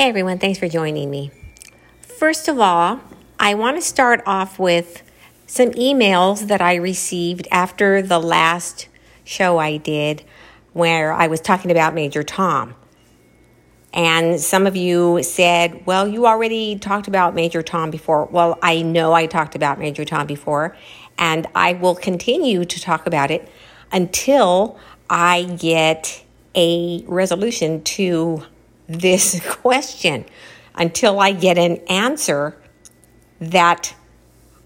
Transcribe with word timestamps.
Hey 0.00 0.08
everyone, 0.08 0.38
thanks 0.38 0.58
for 0.58 0.66
joining 0.66 1.10
me. 1.10 1.30
First 2.00 2.48
of 2.48 2.58
all, 2.58 3.00
I 3.38 3.52
want 3.52 3.76
to 3.76 3.82
start 3.82 4.22
off 4.24 4.58
with 4.58 5.02
some 5.46 5.72
emails 5.72 6.46
that 6.46 6.62
I 6.62 6.76
received 6.76 7.46
after 7.50 8.00
the 8.00 8.18
last 8.18 8.88
show 9.24 9.58
I 9.58 9.76
did 9.76 10.22
where 10.72 11.12
I 11.12 11.26
was 11.26 11.42
talking 11.42 11.70
about 11.70 11.92
Major 11.92 12.22
Tom. 12.22 12.76
And 13.92 14.40
some 14.40 14.66
of 14.66 14.74
you 14.74 15.22
said, 15.22 15.84
well, 15.84 16.08
you 16.08 16.26
already 16.26 16.78
talked 16.78 17.06
about 17.06 17.34
Major 17.34 17.62
Tom 17.62 17.90
before. 17.90 18.24
Well, 18.24 18.58
I 18.62 18.80
know 18.80 19.12
I 19.12 19.26
talked 19.26 19.54
about 19.54 19.78
Major 19.78 20.06
Tom 20.06 20.26
before, 20.26 20.74
and 21.18 21.46
I 21.54 21.74
will 21.74 21.94
continue 21.94 22.64
to 22.64 22.80
talk 22.80 23.06
about 23.06 23.30
it 23.30 23.46
until 23.92 24.78
I 25.10 25.42
get 25.60 26.24
a 26.54 27.04
resolution 27.06 27.82
to 27.82 28.46
this 28.98 29.40
question, 29.46 30.24
until 30.74 31.20
I 31.20 31.32
get 31.32 31.58
an 31.58 31.76
answer 31.88 32.56
that 33.40 33.94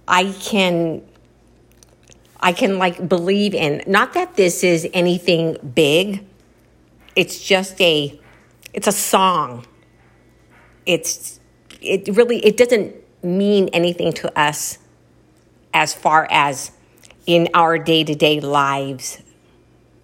I 0.08 0.32
can 0.40 1.02
I 2.40 2.52
can 2.52 2.78
like 2.78 3.08
believe 3.08 3.54
in. 3.54 3.82
Not 3.86 4.12
that 4.14 4.36
this 4.36 4.64
is 4.64 4.86
anything 4.92 5.56
big. 5.74 6.24
It's 7.16 7.42
just 7.42 7.80
a 7.80 8.18
it's 8.72 8.86
a 8.86 8.92
song. 8.92 9.66
It's 10.84 11.40
it 11.80 12.08
really 12.16 12.44
it 12.44 12.56
doesn't 12.56 12.94
mean 13.22 13.68
anything 13.72 14.12
to 14.12 14.38
us 14.38 14.78
as 15.72 15.94
far 15.94 16.28
as 16.30 16.70
in 17.26 17.48
our 17.54 17.78
day-to-day 17.78 18.40
lives 18.40 19.22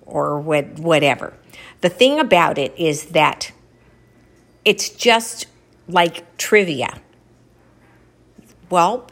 or 0.06 0.41
what, 0.41 0.78
whatever. 0.78 1.34
The 1.83 1.91
thing 1.91 2.19
about 2.19 2.59
it 2.59 2.75
is 2.78 3.06
that 3.06 3.52
it's 4.64 4.88
just 4.91 5.46
like 5.88 6.37
trivia. 6.37 7.00
Well, 8.69 9.08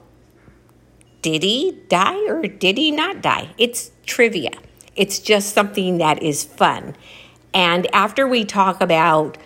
did 1.22 1.42
he 1.42 1.78
die 1.88 2.26
or 2.28 2.42
did 2.42 2.78
he 2.78 2.90
not 2.90 3.22
die? 3.22 3.54
It's 3.58 3.90
trivia. 4.06 4.52
It's 4.94 5.18
just 5.18 5.54
something 5.54 5.98
that 5.98 6.22
is 6.22 6.44
fun. 6.44 6.94
And 7.54 7.86
after 7.94 8.28
we 8.28 8.44
talk 8.44 8.80
about 8.80 9.38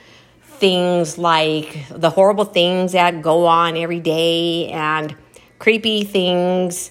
things 0.42 1.18
like 1.18 1.86
the 1.90 2.10
horrible 2.10 2.44
things 2.44 2.92
that 2.92 3.22
go 3.22 3.46
on 3.46 3.76
every 3.76 4.00
day 4.00 4.68
and 4.68 5.16
creepy 5.58 6.04
things, 6.04 6.90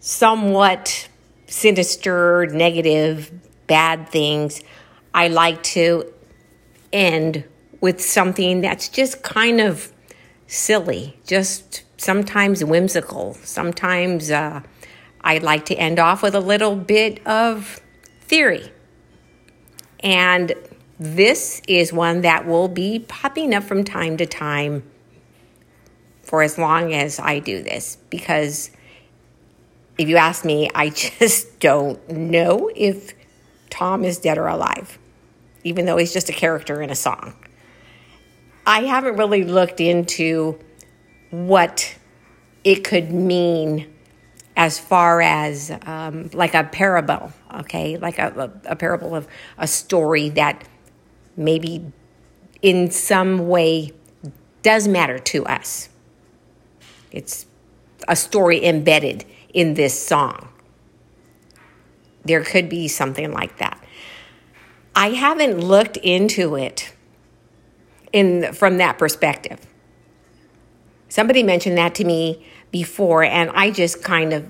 somewhat 0.00 1.08
sinister, 1.46 2.46
negative, 2.46 3.30
bad 3.66 4.08
things, 4.08 4.62
I 5.14 5.28
like 5.28 5.62
to 5.74 6.12
end 6.92 7.44
with 7.80 8.00
something 8.00 8.60
that's 8.60 8.88
just 8.88 9.22
kind 9.22 9.60
of 9.60 9.92
silly, 10.46 11.16
just 11.26 11.84
sometimes 11.96 12.64
whimsical. 12.64 13.34
Sometimes 13.42 14.30
uh, 14.30 14.62
I 15.20 15.38
like 15.38 15.66
to 15.66 15.74
end 15.76 15.98
off 15.98 16.22
with 16.22 16.34
a 16.34 16.40
little 16.40 16.76
bit 16.76 17.24
of 17.26 17.80
theory. 18.20 18.72
And 20.00 20.54
this 20.98 21.62
is 21.68 21.92
one 21.92 22.22
that 22.22 22.46
will 22.46 22.68
be 22.68 23.00
popping 23.00 23.54
up 23.54 23.64
from 23.64 23.84
time 23.84 24.16
to 24.16 24.26
time 24.26 24.82
for 26.22 26.42
as 26.42 26.58
long 26.58 26.92
as 26.92 27.18
I 27.18 27.38
do 27.38 27.62
this 27.62 27.96
because 28.10 28.70
if 29.96 30.08
you 30.08 30.16
ask 30.16 30.44
me, 30.44 30.70
I 30.74 30.90
just 31.18 31.58
don't 31.60 32.08
know 32.10 32.70
if 32.74 33.14
Tom 33.70 34.04
is 34.04 34.18
dead 34.18 34.38
or 34.38 34.46
alive, 34.46 34.98
even 35.64 35.86
though 35.86 35.96
he's 35.96 36.12
just 36.12 36.28
a 36.28 36.32
character 36.32 36.80
in 36.82 36.90
a 36.90 36.94
song. 36.94 37.34
I 38.68 38.80
haven't 38.80 39.16
really 39.16 39.44
looked 39.44 39.80
into 39.80 40.58
what 41.30 41.96
it 42.64 42.84
could 42.84 43.10
mean 43.10 43.90
as 44.58 44.78
far 44.78 45.22
as 45.22 45.72
um, 45.86 46.28
like 46.34 46.52
a 46.52 46.64
parable, 46.64 47.32
okay, 47.60 47.96
like 47.96 48.18
a, 48.18 48.52
a, 48.66 48.72
a 48.72 48.76
parable 48.76 49.14
of 49.14 49.26
a 49.56 49.66
story 49.66 50.28
that 50.28 50.68
maybe 51.34 51.82
in 52.60 52.90
some 52.90 53.48
way 53.48 53.92
does 54.60 54.86
matter 54.86 55.18
to 55.18 55.46
us. 55.46 55.88
It's 57.10 57.46
a 58.06 58.16
story 58.16 58.62
embedded 58.62 59.24
in 59.54 59.74
this 59.74 59.98
song. 59.98 60.50
There 62.22 62.44
could 62.44 62.68
be 62.68 62.86
something 62.86 63.32
like 63.32 63.56
that. 63.60 63.82
I 64.94 65.12
haven't 65.12 65.58
looked 65.58 65.96
into 65.96 66.54
it 66.54 66.92
in 68.12 68.52
from 68.52 68.78
that 68.78 68.98
perspective. 68.98 69.60
Somebody 71.08 71.42
mentioned 71.42 71.78
that 71.78 71.94
to 71.96 72.04
me 72.04 72.46
before, 72.70 73.22
and 73.24 73.50
I 73.50 73.70
just 73.70 74.02
kind 74.02 74.32
of 74.32 74.46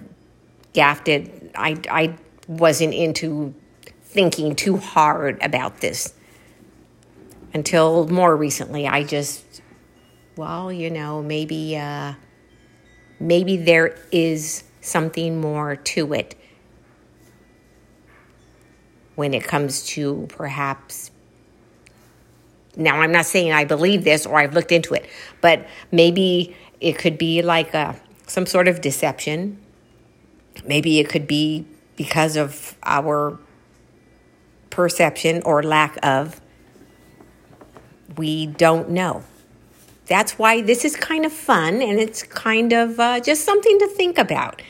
gaffed 0.72 1.08
it. 1.08 1.52
I, 1.54 1.80
I 1.90 2.16
wasn't 2.48 2.94
into 2.94 3.54
thinking 4.02 4.56
too 4.56 4.76
hard 4.76 5.40
about 5.42 5.80
this 5.80 6.14
until 7.54 8.08
more 8.08 8.36
recently. 8.36 8.86
I 8.86 9.04
just, 9.04 9.62
well, 10.36 10.72
you 10.72 10.90
know, 10.90 11.22
maybe 11.22 11.76
uh, 11.76 12.14
maybe 13.20 13.56
there 13.56 13.96
is 14.10 14.64
something 14.80 15.40
more 15.40 15.76
to 15.76 16.12
it 16.12 16.34
when 19.14 19.34
it 19.34 19.44
comes 19.44 19.84
to 19.86 20.26
perhaps. 20.28 21.10
Now, 22.76 23.00
I'm 23.00 23.12
not 23.12 23.26
saying 23.26 23.52
I 23.52 23.64
believe 23.64 24.04
this 24.04 24.26
or 24.26 24.38
I've 24.38 24.54
looked 24.54 24.72
into 24.72 24.94
it, 24.94 25.06
but 25.40 25.66
maybe 25.90 26.56
it 26.80 26.98
could 26.98 27.18
be 27.18 27.42
like 27.42 27.74
a, 27.74 28.00
some 28.26 28.46
sort 28.46 28.68
of 28.68 28.80
deception. 28.80 29.58
Maybe 30.64 31.00
it 31.00 31.08
could 31.08 31.26
be 31.26 31.66
because 31.96 32.36
of 32.36 32.76
our 32.84 33.38
perception 34.70 35.42
or 35.44 35.62
lack 35.62 35.98
of 36.04 36.40
we 38.16 38.46
don't 38.46 38.90
know. 38.90 39.24
That's 40.06 40.38
why 40.38 40.62
this 40.62 40.84
is 40.84 40.96
kind 40.96 41.26
of 41.26 41.32
fun 41.32 41.82
and 41.82 41.98
it's 41.98 42.22
kind 42.22 42.72
of 42.72 42.98
uh, 42.98 43.20
just 43.20 43.44
something 43.44 43.78
to 43.78 43.86
think 43.88 44.18
about. 44.18 44.62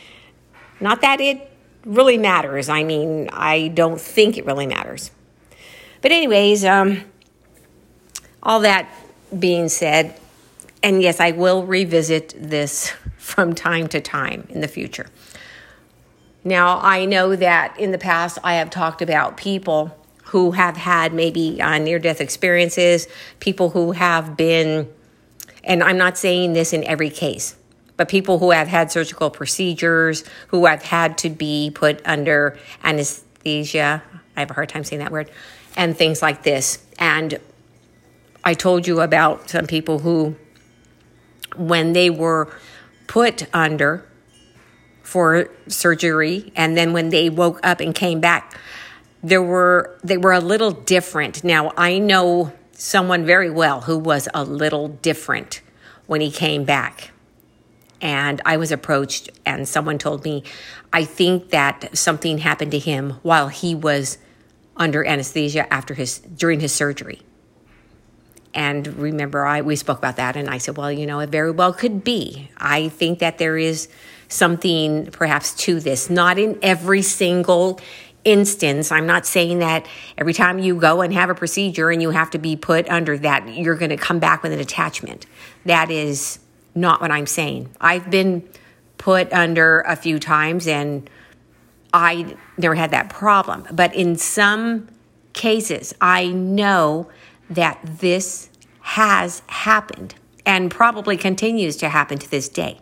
Not 0.80 1.00
that 1.03 1.20
it 1.20 1.50
really 1.84 2.19
matters. 2.19 2.69
I 2.69 2.84
mean, 2.84 3.28
I 3.32 3.69
don't 3.69 4.00
think 4.00 4.36
it 4.36 4.44
really 4.44 4.66
matters. 4.66 5.10
But, 6.00 6.12
anyways, 6.12 6.65
um, 6.65 7.03
all 8.43 8.60
that 8.60 8.88
being 9.37 9.69
said, 9.69 10.19
and 10.82 11.03
yes, 11.03 11.21
I 11.21 11.32
will 11.32 11.65
revisit 11.65 12.34
this 12.37 12.91
from 13.19 13.54
time 13.54 13.88
to 13.88 14.00
time 14.00 14.47
in 14.50 14.60
the 14.60 14.69
future. 14.69 15.06
Now, 16.44 16.78
I 16.81 17.04
know 17.04 17.37
that 17.37 17.78
in 17.78 17.91
the 17.91 17.98
past 17.98 18.38
I 18.43 18.54
have 18.54 18.71
talked 18.71 19.03
about 19.03 19.37
people 19.37 19.94
who 20.25 20.53
have 20.53 20.77
had 20.77 21.12
maybe 21.12 21.60
uh, 21.60 21.78
near 21.78 21.98
death 21.98 22.21
experiences, 22.21 23.09
people 23.41 23.71
who 23.71 23.93
have 23.93 24.37
been, 24.37 24.88
and 25.65 25.82
I'm 25.82 25.98
not 25.98 26.16
saying 26.16 26.53
this 26.53 26.72
in 26.72 26.84
every 26.84 27.10
case, 27.10 27.56
but 27.97 28.09
people 28.09 28.38
who 28.38 28.50
have 28.50 28.69
had 28.69 28.93
surgical 28.93 29.31
procedures, 29.31 30.25
who 30.48 30.66
have 30.66 30.82
had 30.82 31.19
to 31.19 31.31
be 31.31 31.72
put 31.75 32.00
under 32.04 32.59
anesthesia. 32.84 34.03
I 34.37 34.41
have 34.41 34.50
a 34.50 34.54
hard 34.54 34.69
time 34.69 34.84
saying 34.84 35.00
that 35.00 35.10
word, 35.10 35.31
and 35.77 35.97
things 35.97 36.22
like 36.22 36.43
this. 36.44 36.84
And 36.98 37.41
I 38.48 38.54
told 38.54 38.86
you 38.86 39.03
about 39.03 39.50
some 39.50 39.66
people 39.66 39.98
who, 39.98 40.34
when 41.54 41.92
they 41.92 42.09
were 42.09 42.50
put 43.06 43.47
under 43.54 44.06
for 45.03 45.50
surgery, 45.66 46.50
and 46.56 46.75
then 46.75 46.94
when 46.94 47.10
they 47.10 47.28
woke 47.28 47.60
up 47.62 47.81
and 47.81 47.94
came 47.94 48.20
back, 48.20 48.59
there 49.22 49.42
were 49.42 49.98
they 50.03 50.16
were 50.16 50.32
a 50.32 50.41
little 50.41 50.70
different. 50.70 51.44
Now 51.44 51.75
I 51.76 51.98
know 51.98 52.54
someone 52.72 53.26
very 53.26 53.50
well 53.50 53.82
who 53.82 53.98
was 53.98 54.31
a 54.32 54.44
little 54.44 54.88
different 54.88 55.60
when 56.06 56.22
he 56.22 56.30
came 56.30 56.65
back. 56.65 57.10
And 58.00 58.41
I 58.47 58.56
was 58.56 58.72
approached 58.72 59.28
and 59.45 59.68
someone 59.68 59.98
told 59.98 60.24
me 60.24 60.42
I 60.91 61.04
think 61.04 61.50
that 61.50 61.98
something 61.98 62.39
happened 62.39 62.71
to 62.71 62.78
him 62.78 63.18
while 63.22 63.48
he 63.48 63.74
was 63.74 64.16
under 64.74 65.04
anesthesia 65.04 65.71
after 65.71 65.92
his 65.92 66.21
during 66.21 66.60
his 66.60 66.72
surgery. 66.72 67.21
And 68.54 68.86
remember 68.97 69.45
I 69.45 69.60
we 69.60 69.77
spoke 69.77 69.98
about 69.98 70.16
that 70.16 70.36
and 70.36 70.48
I 70.48 70.59
said, 70.59 70.77
well, 70.77 70.91
you 70.91 71.06
know, 71.06 71.21
it 71.21 71.30
very 71.30 71.50
well 71.50 71.72
could 71.72 72.03
be. 72.03 72.50
I 72.56 72.89
think 72.89 73.18
that 73.18 73.39
there 73.39 73.56
is 73.56 73.89
something 74.28 75.06
perhaps 75.06 75.54
to 75.54 75.80
this, 75.80 76.10
not 76.10 76.39
in 76.39 76.59
every 76.62 77.03
single 77.03 77.80
instance, 78.24 78.92
I'm 78.92 79.06
not 79.06 79.27
saying 79.27 79.60
that 79.60 79.86
every 80.16 80.34
time 80.34 80.59
you 80.59 80.77
go 80.77 81.00
and 81.00 81.12
have 81.15 81.30
a 81.30 81.34
procedure 81.34 81.91
and 81.91 82.03
you 82.03 82.10
have 82.10 82.30
to 82.30 82.39
be 82.39 82.56
put 82.56 82.89
under 82.89 83.16
that, 83.18 83.48
you're 83.48 83.77
going 83.77 83.91
to 83.91 83.97
come 83.97 84.18
back 84.18 84.42
with 84.42 84.53
an 84.53 84.60
attachment. 84.60 85.27
That 85.65 85.91
is 85.91 86.39
not 86.74 87.00
what 87.00 87.10
I'm 87.10 87.27
saying. 87.27 87.71
I've 87.80 88.10
been 88.10 88.47
put 88.98 89.33
under 89.33 89.80
a 89.80 89.97
few 89.97 90.18
times 90.18 90.66
and 90.66 91.09
I 91.92 92.36
never 92.59 92.74
had 92.74 92.91
that 92.91 93.09
problem. 93.09 93.66
But 93.72 93.95
in 93.95 94.16
some 94.16 94.89
cases, 95.33 95.95
I 96.00 96.28
know 96.28 97.09
that 97.50 97.80
this 97.83 98.50
has 98.80 99.42
happened 99.47 100.15
and 100.45 100.71
probably 100.71 101.16
continues 101.16 101.77
to 101.77 101.89
happen 101.89 102.18
to 102.18 102.30
this 102.30 102.48
day. 102.48 102.78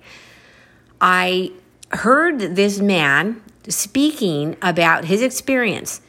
I 1.01 1.53
heard 1.91 2.39
this 2.57 2.79
man 2.79 3.43
speaking 3.69 4.57
about 4.63 5.07
his 5.07 5.23
experience. 5.23 6.01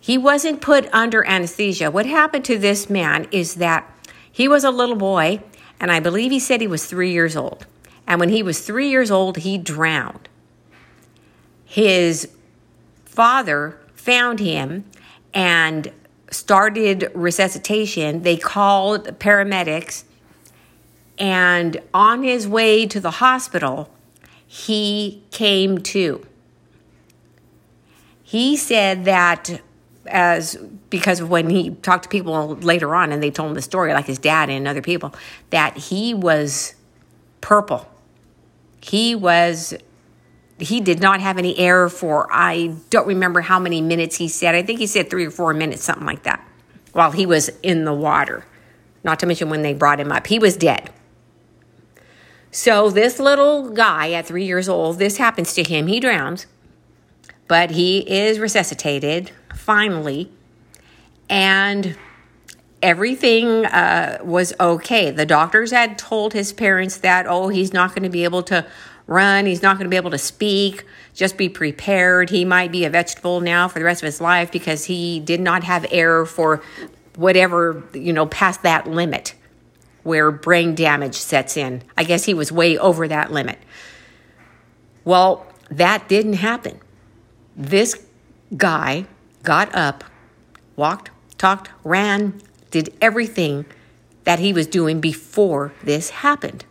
He 0.00 0.16
wasn't 0.16 0.62
put 0.62 0.92
under 0.94 1.26
anesthesia. 1.26 1.90
What 1.90 2.06
happened 2.06 2.44
to 2.46 2.58
this 2.58 2.88
man 2.88 3.28
is 3.30 3.56
that 3.56 3.86
he 4.32 4.48
was 4.48 4.64
a 4.64 4.70
little 4.70 4.96
boy, 4.96 5.42
and 5.78 5.92
I 5.92 6.00
believe 6.00 6.30
he 6.30 6.40
said 6.40 6.60
he 6.60 6.66
was 6.66 6.86
three 6.86 7.12
years 7.12 7.36
old. 7.36 7.66
And 8.06 8.18
when 8.18 8.30
he 8.30 8.42
was 8.42 8.60
three 8.60 8.88
years 8.88 9.10
old, 9.10 9.38
he 9.38 9.58
drowned. 9.58 10.28
His 11.64 12.28
father 13.04 13.78
found 13.94 14.40
him 14.40 14.84
and 15.34 15.92
started 16.30 17.10
resuscitation. 17.14 18.22
They 18.22 18.36
called 18.36 19.18
paramedics, 19.18 20.04
and 21.18 21.80
on 21.92 22.22
his 22.22 22.48
way 22.48 22.86
to 22.86 23.00
the 23.00 23.10
hospital, 23.10 23.90
he 24.46 25.22
came 25.30 25.78
to. 25.78 26.26
He 28.22 28.56
said 28.56 29.04
that 29.04 29.60
as 30.06 30.56
because 30.88 31.22
when 31.22 31.50
he 31.50 31.70
talked 31.70 32.04
to 32.04 32.08
people 32.08 32.54
later 32.56 32.94
on 32.94 33.12
and 33.12 33.22
they 33.22 33.30
told 33.30 33.50
him 33.50 33.54
the 33.54 33.62
story, 33.62 33.92
like 33.92 34.06
his 34.06 34.18
dad 34.18 34.50
and 34.50 34.66
other 34.66 34.82
people, 34.82 35.14
that 35.50 35.76
he 35.76 36.14
was 36.14 36.74
purple. 37.40 37.88
He 38.80 39.14
was 39.14 39.74
he 40.60 40.80
did 40.80 41.00
not 41.00 41.20
have 41.20 41.38
any 41.38 41.58
air 41.58 41.88
for 41.88 42.28
I 42.30 42.74
don't 42.90 43.06
remember 43.06 43.40
how 43.40 43.58
many 43.58 43.80
minutes 43.80 44.16
he 44.16 44.28
said. 44.28 44.54
I 44.54 44.62
think 44.62 44.78
he 44.78 44.86
said 44.86 45.10
three 45.10 45.26
or 45.26 45.30
four 45.30 45.54
minutes, 45.54 45.84
something 45.84 46.06
like 46.06 46.24
that, 46.24 46.46
while 46.92 47.12
he 47.12 47.26
was 47.26 47.48
in 47.62 47.84
the 47.84 47.94
water. 47.94 48.44
Not 49.02 49.18
to 49.20 49.26
mention 49.26 49.48
when 49.48 49.62
they 49.62 49.74
brought 49.74 49.98
him 50.00 50.12
up, 50.12 50.26
he 50.26 50.38
was 50.38 50.56
dead. 50.56 50.90
So 52.50 52.90
this 52.90 53.18
little 53.18 53.70
guy 53.70 54.12
at 54.12 54.26
three 54.26 54.44
years 54.44 54.68
old, 54.68 54.98
this 54.98 55.16
happens 55.16 55.54
to 55.54 55.62
him. 55.62 55.86
He 55.86 56.00
drowns, 56.00 56.46
but 57.48 57.70
he 57.70 57.98
is 58.00 58.38
resuscitated 58.38 59.30
finally, 59.54 60.30
and 61.28 61.96
everything 62.82 63.66
uh, 63.66 64.18
was 64.22 64.52
okay. 64.58 65.10
The 65.10 65.26
doctors 65.26 65.70
had 65.70 65.96
told 65.96 66.32
his 66.32 66.52
parents 66.52 66.98
that, 66.98 67.26
oh, 67.28 67.48
he's 67.48 67.72
not 67.72 67.90
going 67.90 68.02
to 68.02 68.08
be 68.10 68.24
able 68.24 68.42
to 68.44 68.66
run. 69.10 69.44
He's 69.44 69.60
not 69.60 69.76
going 69.76 69.84
to 69.84 69.90
be 69.90 69.96
able 69.96 70.12
to 70.12 70.18
speak. 70.18 70.86
Just 71.12 71.36
be 71.36 71.50
prepared. 71.50 72.30
He 72.30 72.44
might 72.46 72.72
be 72.72 72.84
a 72.84 72.90
vegetable 72.90 73.40
now 73.40 73.68
for 73.68 73.78
the 73.78 73.84
rest 73.84 74.02
of 74.02 74.06
his 74.06 74.20
life 74.20 74.50
because 74.50 74.84
he 74.84 75.20
did 75.20 75.40
not 75.40 75.64
have 75.64 75.84
air 75.90 76.24
for 76.24 76.62
whatever, 77.16 77.82
you 77.92 78.12
know, 78.12 78.24
past 78.24 78.62
that 78.62 78.86
limit 78.86 79.34
where 80.04 80.30
brain 80.30 80.74
damage 80.74 81.16
sets 81.16 81.56
in. 81.56 81.82
I 81.98 82.04
guess 82.04 82.24
he 82.24 82.32
was 82.32 82.50
way 82.50 82.78
over 82.78 83.06
that 83.08 83.30
limit. 83.30 83.58
Well, 85.04 85.46
that 85.70 86.08
didn't 86.08 86.34
happen. 86.34 86.80
This 87.56 88.06
guy 88.56 89.06
got 89.42 89.74
up, 89.74 90.04
walked, 90.76 91.10
talked, 91.36 91.68
ran, 91.84 92.40
did 92.70 92.94
everything 93.00 93.66
that 94.24 94.38
he 94.38 94.52
was 94.52 94.66
doing 94.66 95.00
before 95.00 95.72
this 95.82 96.10
happened. 96.10 96.64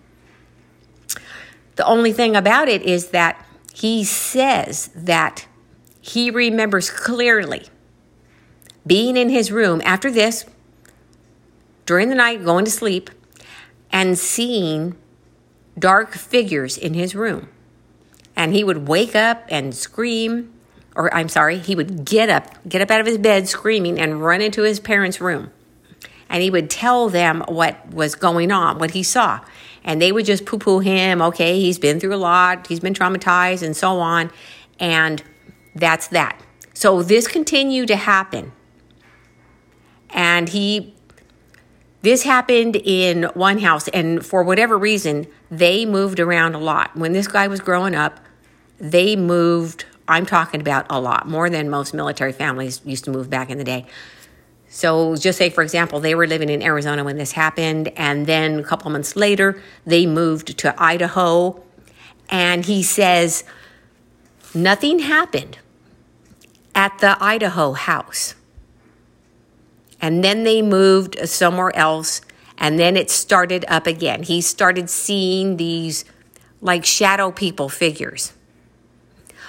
The 1.80 1.86
only 1.86 2.12
thing 2.12 2.36
about 2.36 2.68
it 2.68 2.82
is 2.82 3.12
that 3.12 3.46
he 3.74 4.04
says 4.04 4.90
that 4.94 5.48
he 6.02 6.30
remembers 6.30 6.90
clearly 6.90 7.68
being 8.86 9.16
in 9.16 9.30
his 9.30 9.50
room 9.50 9.82
after 9.86 10.12
this, 10.12 10.44
during 11.86 12.10
the 12.10 12.16
night, 12.16 12.44
going 12.44 12.66
to 12.66 12.72
sleep, 12.72 13.10
and 13.94 14.20
seeing 14.20 14.98
dark 15.80 16.16
figures 16.16 16.78
in 16.78 16.96
his 16.96 17.16
room. 17.16 17.48
And 18.36 18.54
he 18.54 18.66
would 18.66 18.90
wake 18.90 19.16
up 19.16 19.46
and 19.48 19.74
scream, 19.74 20.52
or 20.98 21.14
I'm 21.16 21.30
sorry, 21.30 21.60
he 21.60 21.78
would 21.78 22.04
get 22.04 22.28
up, 22.28 22.58
get 22.68 22.82
up 22.82 22.92
out 22.92 23.00
of 23.00 23.08
his 23.08 23.18
bed 23.18 23.48
screaming 23.48 23.98
and 23.98 24.22
run 24.22 24.42
into 24.42 24.64
his 24.64 24.82
parents' 24.82 25.22
room. 25.22 25.52
And 26.28 26.44
he 26.44 26.50
would 26.50 26.70
tell 26.70 27.08
them 27.08 27.42
what 27.48 27.88
was 27.88 28.16
going 28.16 28.52
on, 28.52 28.80
what 28.80 28.92
he 28.92 29.02
saw 29.02 29.40
and 29.84 30.02
they 30.02 30.12
would 30.12 30.26
just 30.26 30.46
poo 30.46 30.58
poo 30.58 30.80
him. 30.80 31.22
Okay, 31.22 31.60
he's 31.60 31.80
been 31.80 32.00
through 32.00 32.14
a 32.14 32.18
lot, 32.18 32.68
he's 32.68 32.80
been 32.80 32.94
traumatized, 32.94 33.64
and 33.64 33.76
so 33.76 34.00
on. 34.00 34.32
And 34.80 35.24
that's 35.76 36.08
that. 36.08 36.40
So 36.74 37.04
this 37.04 37.28
continued 37.28 37.88
to 37.90 37.96
happen. 37.96 38.52
And 40.12 40.50
he, 40.50 40.96
this 42.02 42.24
happened 42.24 42.78
in 42.78 43.24
one 43.34 43.60
house, 43.60 43.88
and 43.90 44.26
for 44.26 44.44
whatever 44.44 44.78
reason, 44.78 45.28
they 45.52 45.86
moved 45.86 46.20
around 46.20 46.56
a 46.56 46.60
lot. 46.60 46.96
When 46.96 47.12
this 47.12 47.28
guy 47.28 47.48
was 47.48 47.60
growing 47.60 47.96
up, 47.96 48.20
they 48.80 49.16
moved, 49.16 49.86
I'm 50.08 50.26
talking 50.26 50.62
about 50.62 50.86
a 50.90 51.00
lot, 51.00 51.28
more 51.28 51.50
than 51.50 51.70
most 51.70 51.94
military 51.94 52.32
families 52.32 52.82
used 52.86 53.04
to 53.06 53.12
move 53.12 53.30
back 53.30 53.50
in 53.50 53.58
the 53.58 53.64
day. 53.64 53.86
So, 54.72 55.16
just 55.16 55.40
say, 55.40 55.50
for 55.50 55.64
example, 55.64 56.00
they 56.00 56.14
were 56.14 56.28
living 56.28 56.48
in 56.50 56.62
Arizona 56.62 57.04
when 57.04 57.18
this 57.18 57.32
happened, 57.32 57.92
and 57.96 58.28
then 58.28 58.60
a 58.60 58.64
couple 58.64 58.92
months 58.92 59.16
later, 59.16 59.60
they 59.86 60.06
moved 60.06 60.60
to 60.60 60.82
Idaho. 60.82 61.64
And 62.30 62.64
he 62.64 62.84
says, 62.84 63.44
nothing 64.54 65.00
happened 65.00 65.58
at 66.76 67.00
the 67.00 67.18
Idaho 67.20 67.74
house. 67.74 68.36
And 70.00 70.24
then 70.24 70.44
they 70.44 70.62
moved 70.62 71.28
somewhere 71.28 71.76
else, 71.76 72.22
and 72.60 72.78
then 72.78 72.96
it 72.96 73.10
started 73.10 73.66
up 73.68 73.88
again. 73.88 74.22
He 74.22 74.40
started 74.40 74.88
seeing 74.90 75.58
these 75.58 76.06
like 76.62 76.86
shadow 76.86 77.32
people 77.32 77.70
figures. 77.70 78.34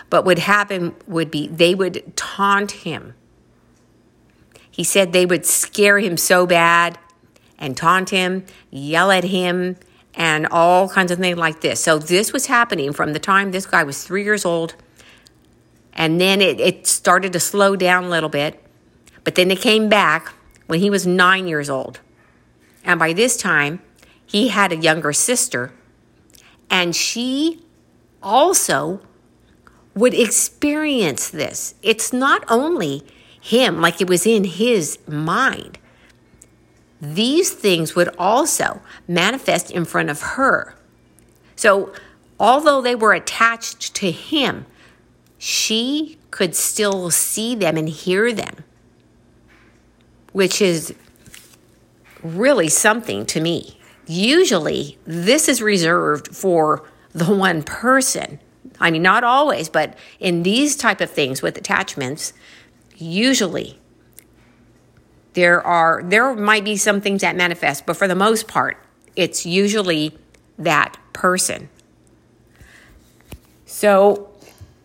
But 0.08 0.24
what 0.24 0.38
happened 0.38 0.94
would 1.06 1.30
be 1.30 1.46
they 1.46 1.74
would 1.74 2.16
taunt 2.16 2.70
him 2.70 3.14
he 4.80 4.84
said 4.84 5.12
they 5.12 5.26
would 5.26 5.44
scare 5.44 5.98
him 5.98 6.16
so 6.16 6.46
bad 6.46 6.98
and 7.58 7.76
taunt 7.76 8.08
him, 8.08 8.46
yell 8.70 9.10
at 9.10 9.24
him, 9.24 9.76
and 10.14 10.46
all 10.46 10.88
kinds 10.88 11.12
of 11.12 11.18
things 11.18 11.36
like 11.36 11.60
this. 11.60 11.80
So 11.80 11.98
this 11.98 12.32
was 12.32 12.46
happening 12.46 12.94
from 12.94 13.12
the 13.12 13.18
time 13.18 13.50
this 13.50 13.66
guy 13.66 13.82
was 13.82 14.02
three 14.02 14.24
years 14.24 14.46
old. 14.46 14.74
And 15.92 16.18
then 16.18 16.40
it, 16.40 16.58
it 16.58 16.86
started 16.86 17.30
to 17.34 17.40
slow 17.40 17.76
down 17.76 18.04
a 18.04 18.08
little 18.08 18.30
bit. 18.30 18.58
But 19.22 19.34
then 19.34 19.50
it 19.50 19.60
came 19.60 19.90
back 19.90 20.32
when 20.66 20.80
he 20.80 20.88
was 20.88 21.06
nine 21.06 21.46
years 21.46 21.68
old. 21.68 22.00
And 22.82 22.98
by 22.98 23.12
this 23.12 23.36
time, 23.36 23.82
he 24.24 24.48
had 24.48 24.72
a 24.72 24.76
younger 24.76 25.12
sister. 25.12 25.74
And 26.70 26.96
she 26.96 27.62
also 28.22 29.02
would 29.94 30.14
experience 30.14 31.28
this. 31.28 31.74
It's 31.82 32.14
not 32.14 32.46
only 32.48 33.04
him, 33.40 33.80
like 33.80 34.00
it 34.00 34.08
was 34.08 34.26
in 34.26 34.44
his 34.44 34.98
mind. 35.06 35.78
These 37.00 37.50
things 37.50 37.94
would 37.96 38.14
also 38.18 38.82
manifest 39.08 39.70
in 39.70 39.84
front 39.84 40.10
of 40.10 40.20
her. 40.20 40.74
So, 41.56 41.92
although 42.38 42.82
they 42.82 42.94
were 42.94 43.14
attached 43.14 43.94
to 43.96 44.10
him, 44.10 44.66
she 45.38 46.18
could 46.30 46.54
still 46.54 47.10
see 47.10 47.54
them 47.54 47.76
and 47.76 47.88
hear 47.88 48.32
them, 48.32 48.64
which 50.32 50.60
is 50.60 50.94
really 52.22 52.68
something 52.68 53.24
to 53.26 53.40
me. 53.40 53.78
Usually, 54.06 54.98
this 55.06 55.48
is 55.48 55.62
reserved 55.62 56.34
for 56.34 56.84
the 57.12 57.34
one 57.34 57.62
person. 57.62 58.38
I 58.78 58.90
mean, 58.90 59.02
not 59.02 59.24
always, 59.24 59.68
but 59.68 59.96
in 60.18 60.42
these 60.42 60.76
type 60.76 61.00
of 61.00 61.10
things 61.10 61.42
with 61.42 61.56
attachments, 61.56 62.32
usually 63.00 63.78
there 65.34 65.64
are 65.64 66.02
there 66.02 66.34
might 66.34 66.64
be 66.64 66.76
some 66.76 67.00
things 67.00 67.20
that 67.20 67.36
manifest 67.36 67.86
but 67.86 67.96
for 67.96 68.08
the 68.08 68.14
most 68.14 68.48
part 68.48 68.76
it's 69.16 69.44
usually 69.44 70.16
that 70.58 70.96
person. 71.12 71.68
So 73.66 74.30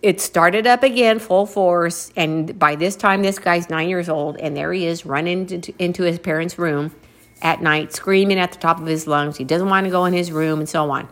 it 0.01 0.21
started 0.21 0.67
up 0.67 0.83
again 0.83 1.19
full 1.19 1.45
force 1.45 2.11
and 2.15 2.57
by 2.57 2.75
this 2.75 2.95
time 2.95 3.21
this 3.21 3.39
guy's 3.39 3.69
nine 3.69 3.89
years 3.89 4.09
old 4.09 4.37
and 4.37 4.55
there 4.55 4.71
he 4.73 4.85
is 4.85 5.05
running 5.05 5.49
into, 5.79 6.03
his 6.03 6.19
parents 6.19 6.57
room 6.57 6.93
at 7.41 7.61
night 7.61 7.93
screaming 7.93 8.39
at 8.39 8.51
the 8.51 8.59
top 8.59 8.79
of 8.79 8.85
his 8.85 9.07
lungs. 9.07 9.37
He 9.37 9.43
doesn't 9.43 9.69
want 9.69 9.85
to 9.85 9.91
go 9.91 10.05
in 10.05 10.13
his 10.13 10.31
room 10.31 10.59
and 10.59 10.69
so 10.69 10.89
on. 10.91 11.09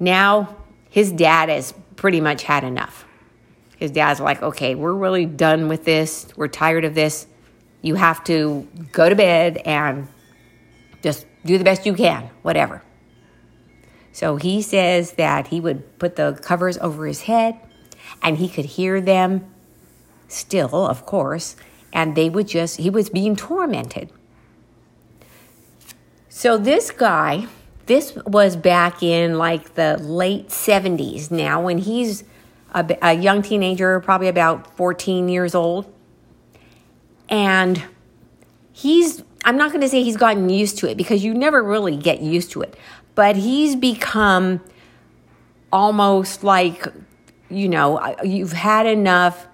Now 0.00 0.56
his 0.90 1.12
dad 1.12 1.48
has 1.48 1.74
pretty 1.96 2.20
much 2.20 2.44
had 2.44 2.64
enough 2.64 3.04
his 3.78 3.92
dad's 3.92 4.18
like, 4.18 4.42
okay, 4.42 4.74
we're 4.74 4.92
really 4.92 5.24
done 5.24 5.68
with 5.68 5.84
this. 5.84 6.26
We're 6.36 6.48
tired 6.48 6.84
of 6.84 6.94
this. 6.94 7.26
You 7.80 7.94
have 7.94 8.24
to 8.24 8.66
go 8.92 9.08
to 9.08 9.14
bed 9.14 9.58
and 9.58 10.08
just 11.00 11.26
do 11.44 11.58
the 11.58 11.64
best 11.64 11.86
you 11.86 11.94
can, 11.94 12.28
whatever. 12.42 12.82
So 14.10 14.34
he 14.34 14.62
says 14.62 15.12
that 15.12 15.46
he 15.46 15.60
would 15.60 15.98
put 16.00 16.16
the 16.16 16.36
covers 16.42 16.76
over 16.78 17.06
his 17.06 17.22
head 17.22 17.56
and 18.20 18.38
he 18.38 18.48
could 18.48 18.64
hear 18.64 19.00
them 19.00 19.46
still, 20.26 20.74
of 20.74 21.06
course, 21.06 21.54
and 21.92 22.16
they 22.16 22.28
would 22.28 22.48
just, 22.48 22.78
he 22.78 22.90
was 22.90 23.10
being 23.10 23.36
tormented. 23.36 24.10
So 26.28 26.58
this 26.58 26.90
guy, 26.90 27.46
this 27.86 28.16
was 28.26 28.56
back 28.56 29.04
in 29.04 29.38
like 29.38 29.74
the 29.74 29.96
late 29.98 30.48
70s 30.48 31.30
now 31.30 31.62
when 31.62 31.78
he's 31.78 32.24
a, 32.72 32.98
a 33.02 33.12
young 33.14 33.42
teenager, 33.42 34.00
probably 34.00 34.28
about 34.28 34.76
14 34.76 35.28
years 35.28 35.54
old. 35.54 35.92
And 37.28 37.82
he's, 38.72 39.22
I'm 39.44 39.56
not 39.56 39.70
going 39.70 39.80
to 39.80 39.88
say 39.88 40.02
he's 40.02 40.16
gotten 40.16 40.48
used 40.48 40.78
to 40.78 40.88
it 40.88 40.96
because 40.96 41.24
you 41.24 41.34
never 41.34 41.62
really 41.62 41.96
get 41.96 42.20
used 42.20 42.52
to 42.52 42.62
it, 42.62 42.76
but 43.14 43.36
he's 43.36 43.76
become 43.76 44.60
almost 45.72 46.44
like, 46.44 46.86
you 47.50 47.68
know, 47.68 48.14
you've 48.22 48.52
had 48.52 48.86
enough, 48.86 49.46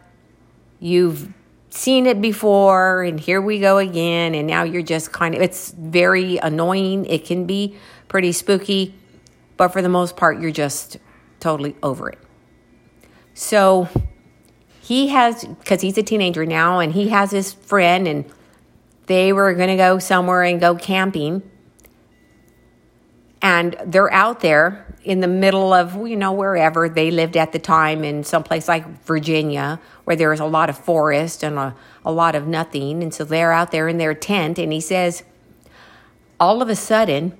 you've 0.80 1.32
seen 1.70 2.06
it 2.06 2.20
before, 2.20 3.02
and 3.02 3.18
here 3.18 3.40
we 3.40 3.58
go 3.58 3.78
again, 3.78 4.34
and 4.34 4.46
now 4.46 4.62
you're 4.62 4.82
just 4.82 5.12
kind 5.12 5.34
of, 5.34 5.42
it's 5.42 5.72
very 5.72 6.36
annoying. 6.38 7.04
It 7.06 7.24
can 7.24 7.46
be 7.46 7.76
pretty 8.06 8.32
spooky, 8.32 8.94
but 9.56 9.68
for 9.68 9.82
the 9.82 9.88
most 9.88 10.16
part, 10.16 10.40
you're 10.40 10.52
just 10.52 10.98
totally 11.40 11.74
over 11.82 12.08
it. 12.10 12.18
So 13.34 13.88
he 14.80 15.08
has, 15.08 15.44
because 15.44 15.80
he's 15.80 15.98
a 15.98 16.02
teenager 16.02 16.46
now, 16.46 16.78
and 16.78 16.92
he 16.92 17.08
has 17.08 17.30
his 17.30 17.52
friend, 17.52 18.08
and 18.08 18.24
they 19.06 19.32
were 19.32 19.52
going 19.54 19.68
to 19.68 19.76
go 19.76 19.98
somewhere 19.98 20.42
and 20.42 20.60
go 20.60 20.76
camping. 20.76 21.42
And 23.42 23.76
they're 23.84 24.10
out 24.10 24.40
there 24.40 24.86
in 25.02 25.20
the 25.20 25.28
middle 25.28 25.74
of, 25.74 25.94
you 26.08 26.16
know, 26.16 26.32
wherever 26.32 26.88
they 26.88 27.10
lived 27.10 27.36
at 27.36 27.52
the 27.52 27.58
time 27.58 28.02
in 28.02 28.24
some 28.24 28.42
place 28.42 28.68
like 28.68 29.04
Virginia, 29.04 29.78
where 30.04 30.16
there 30.16 30.30
was 30.30 30.40
a 30.40 30.46
lot 30.46 30.70
of 30.70 30.78
forest 30.78 31.42
and 31.42 31.58
a, 31.58 31.76
a 32.06 32.12
lot 32.12 32.34
of 32.34 32.46
nothing. 32.46 33.02
And 33.02 33.12
so 33.12 33.22
they're 33.22 33.52
out 33.52 33.70
there 33.70 33.86
in 33.86 33.98
their 33.98 34.14
tent. 34.14 34.58
And 34.58 34.72
he 34.72 34.80
says, 34.80 35.24
all 36.40 36.62
of 36.62 36.70
a 36.70 36.76
sudden, 36.76 37.36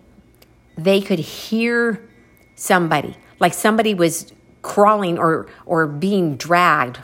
they 0.77 1.01
could 1.01 1.21
hear 1.21 2.07
somebody, 2.55 3.17
like 3.41 3.55
somebody 3.55 3.95
was 3.95 4.31
crawling 4.65 5.19
or, 5.19 5.47
or 5.67 5.87
being 5.87 6.37
dragged 6.37 6.99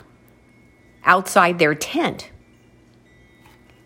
outside 1.05 1.59
their 1.59 1.75
tent. 1.75 2.29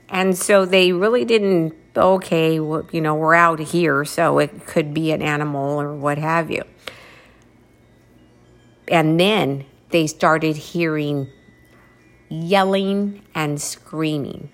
And 0.10 0.36
so 0.38 0.66
they 0.66 0.94
really 0.94 1.26
didn't, 1.26 1.76
okay, 1.96 2.60
well, 2.60 2.88
you 2.92 3.02
know, 3.02 3.16
we're 3.16 3.36
out 3.36 3.60
here, 3.60 4.06
so 4.06 4.40
it 4.40 4.66
could 4.66 4.94
be 4.94 5.12
an 5.12 5.22
animal 5.22 5.80
or 5.82 5.94
what 5.94 6.18
have 6.18 6.50
you. 6.50 6.64
And 8.88 9.20
then 9.20 9.66
they 9.90 10.08
started 10.08 10.56
hearing 10.56 11.28
yelling 12.30 13.24
and 13.36 13.62
screaming, 13.62 14.52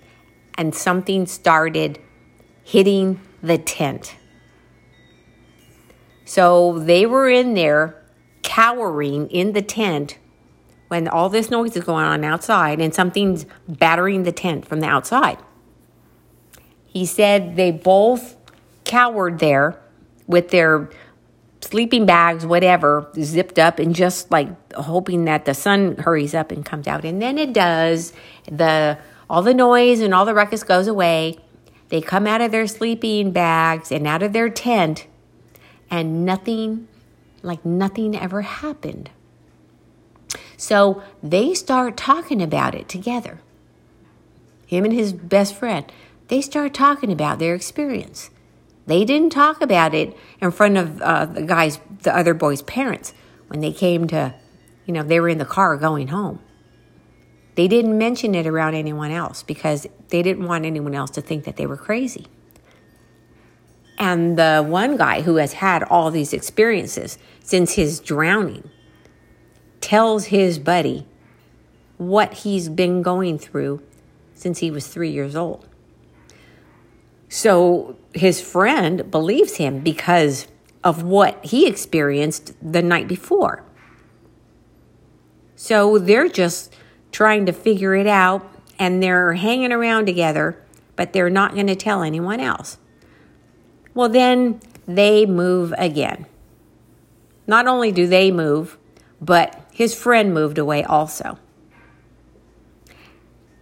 and 0.56 0.74
something 0.74 1.26
started 1.26 1.98
hitting 2.64 3.20
the 3.42 3.58
tent. 3.58 4.16
So 6.24 6.78
they 6.78 7.06
were 7.06 7.28
in 7.28 7.54
there 7.54 8.01
cowering 8.52 9.30
in 9.30 9.52
the 9.52 9.62
tent 9.62 10.18
when 10.88 11.08
all 11.08 11.30
this 11.30 11.50
noise 11.50 11.74
is 11.74 11.84
going 11.84 12.04
on 12.04 12.22
outside 12.22 12.82
and 12.82 12.94
something's 12.94 13.46
battering 13.66 14.24
the 14.24 14.32
tent 14.32 14.68
from 14.68 14.80
the 14.80 14.86
outside. 14.86 15.38
He 16.84 17.06
said 17.06 17.56
they 17.56 17.70
both 17.70 18.36
cowered 18.84 19.38
there 19.38 19.80
with 20.26 20.50
their 20.50 20.90
sleeping 21.62 22.04
bags, 22.04 22.44
whatever, 22.44 23.10
zipped 23.18 23.58
up 23.58 23.78
and 23.78 23.94
just 23.94 24.30
like 24.30 24.48
hoping 24.74 25.24
that 25.24 25.46
the 25.46 25.54
sun 25.54 25.96
hurries 25.96 26.34
up 26.34 26.52
and 26.52 26.62
comes 26.62 26.86
out. 26.86 27.06
And 27.06 27.22
then 27.22 27.38
it 27.38 27.54
does. 27.54 28.12
The 28.50 28.98
all 29.30 29.40
the 29.40 29.54
noise 29.54 30.00
and 30.00 30.12
all 30.12 30.26
the 30.26 30.34
ruckus 30.34 30.62
goes 30.62 30.88
away. 30.88 31.38
They 31.88 32.02
come 32.02 32.26
out 32.26 32.42
of 32.42 32.52
their 32.52 32.66
sleeping 32.66 33.30
bags 33.30 33.90
and 33.90 34.06
out 34.06 34.22
of 34.22 34.34
their 34.34 34.50
tent, 34.50 35.06
and 35.90 36.26
nothing 36.26 36.88
like 37.42 37.64
nothing 37.64 38.16
ever 38.16 38.42
happened. 38.42 39.10
So 40.56 41.02
they 41.22 41.54
start 41.54 41.96
talking 41.96 42.40
about 42.40 42.74
it 42.74 42.88
together. 42.88 43.40
Him 44.66 44.84
and 44.84 44.94
his 44.94 45.12
best 45.12 45.54
friend, 45.54 45.90
they 46.28 46.40
start 46.40 46.72
talking 46.72 47.12
about 47.12 47.38
their 47.38 47.54
experience. 47.54 48.30
They 48.86 49.04
didn't 49.04 49.30
talk 49.30 49.60
about 49.60 49.94
it 49.94 50.16
in 50.40 50.50
front 50.50 50.76
of 50.76 51.02
uh, 51.02 51.26
the 51.26 51.42
guys, 51.42 51.78
the 52.02 52.16
other 52.16 52.34
boys' 52.34 52.62
parents, 52.62 53.12
when 53.48 53.60
they 53.60 53.72
came 53.72 54.06
to, 54.08 54.34
you 54.86 54.94
know, 54.94 55.02
they 55.02 55.20
were 55.20 55.28
in 55.28 55.38
the 55.38 55.44
car 55.44 55.76
going 55.76 56.08
home. 56.08 56.40
They 57.54 57.68
didn't 57.68 57.98
mention 57.98 58.34
it 58.34 58.46
around 58.46 58.74
anyone 58.74 59.10
else 59.10 59.42
because 59.42 59.86
they 60.08 60.22
didn't 60.22 60.46
want 60.46 60.64
anyone 60.64 60.94
else 60.94 61.10
to 61.10 61.20
think 61.20 61.44
that 61.44 61.56
they 61.56 61.66
were 61.66 61.76
crazy. 61.76 62.26
And 64.02 64.36
the 64.36 64.64
one 64.66 64.96
guy 64.96 65.20
who 65.22 65.36
has 65.36 65.52
had 65.52 65.84
all 65.84 66.10
these 66.10 66.32
experiences 66.32 67.18
since 67.38 67.74
his 67.74 68.00
drowning 68.00 68.68
tells 69.80 70.24
his 70.26 70.58
buddy 70.58 71.06
what 71.98 72.34
he's 72.34 72.68
been 72.68 73.02
going 73.02 73.38
through 73.38 73.80
since 74.34 74.58
he 74.58 74.72
was 74.72 74.88
three 74.88 75.12
years 75.12 75.36
old. 75.36 75.68
So 77.28 77.96
his 78.12 78.40
friend 78.40 79.08
believes 79.08 79.54
him 79.54 79.78
because 79.78 80.48
of 80.82 81.04
what 81.04 81.44
he 81.44 81.68
experienced 81.68 82.54
the 82.60 82.82
night 82.82 83.06
before. 83.06 83.62
So 85.54 85.98
they're 85.98 86.28
just 86.28 86.74
trying 87.12 87.46
to 87.46 87.52
figure 87.52 87.94
it 87.94 88.08
out 88.08 88.52
and 88.80 89.00
they're 89.00 89.34
hanging 89.34 89.70
around 89.70 90.06
together, 90.06 90.60
but 90.96 91.12
they're 91.12 91.30
not 91.30 91.54
going 91.54 91.68
to 91.68 91.76
tell 91.76 92.02
anyone 92.02 92.40
else. 92.40 92.78
Well, 93.94 94.08
then 94.08 94.60
they 94.86 95.26
move 95.26 95.74
again. 95.76 96.26
Not 97.46 97.66
only 97.66 97.92
do 97.92 98.06
they 98.06 98.30
move, 98.30 98.78
but 99.20 99.60
his 99.72 99.94
friend 99.94 100.32
moved 100.32 100.58
away 100.58 100.84
also. 100.84 101.38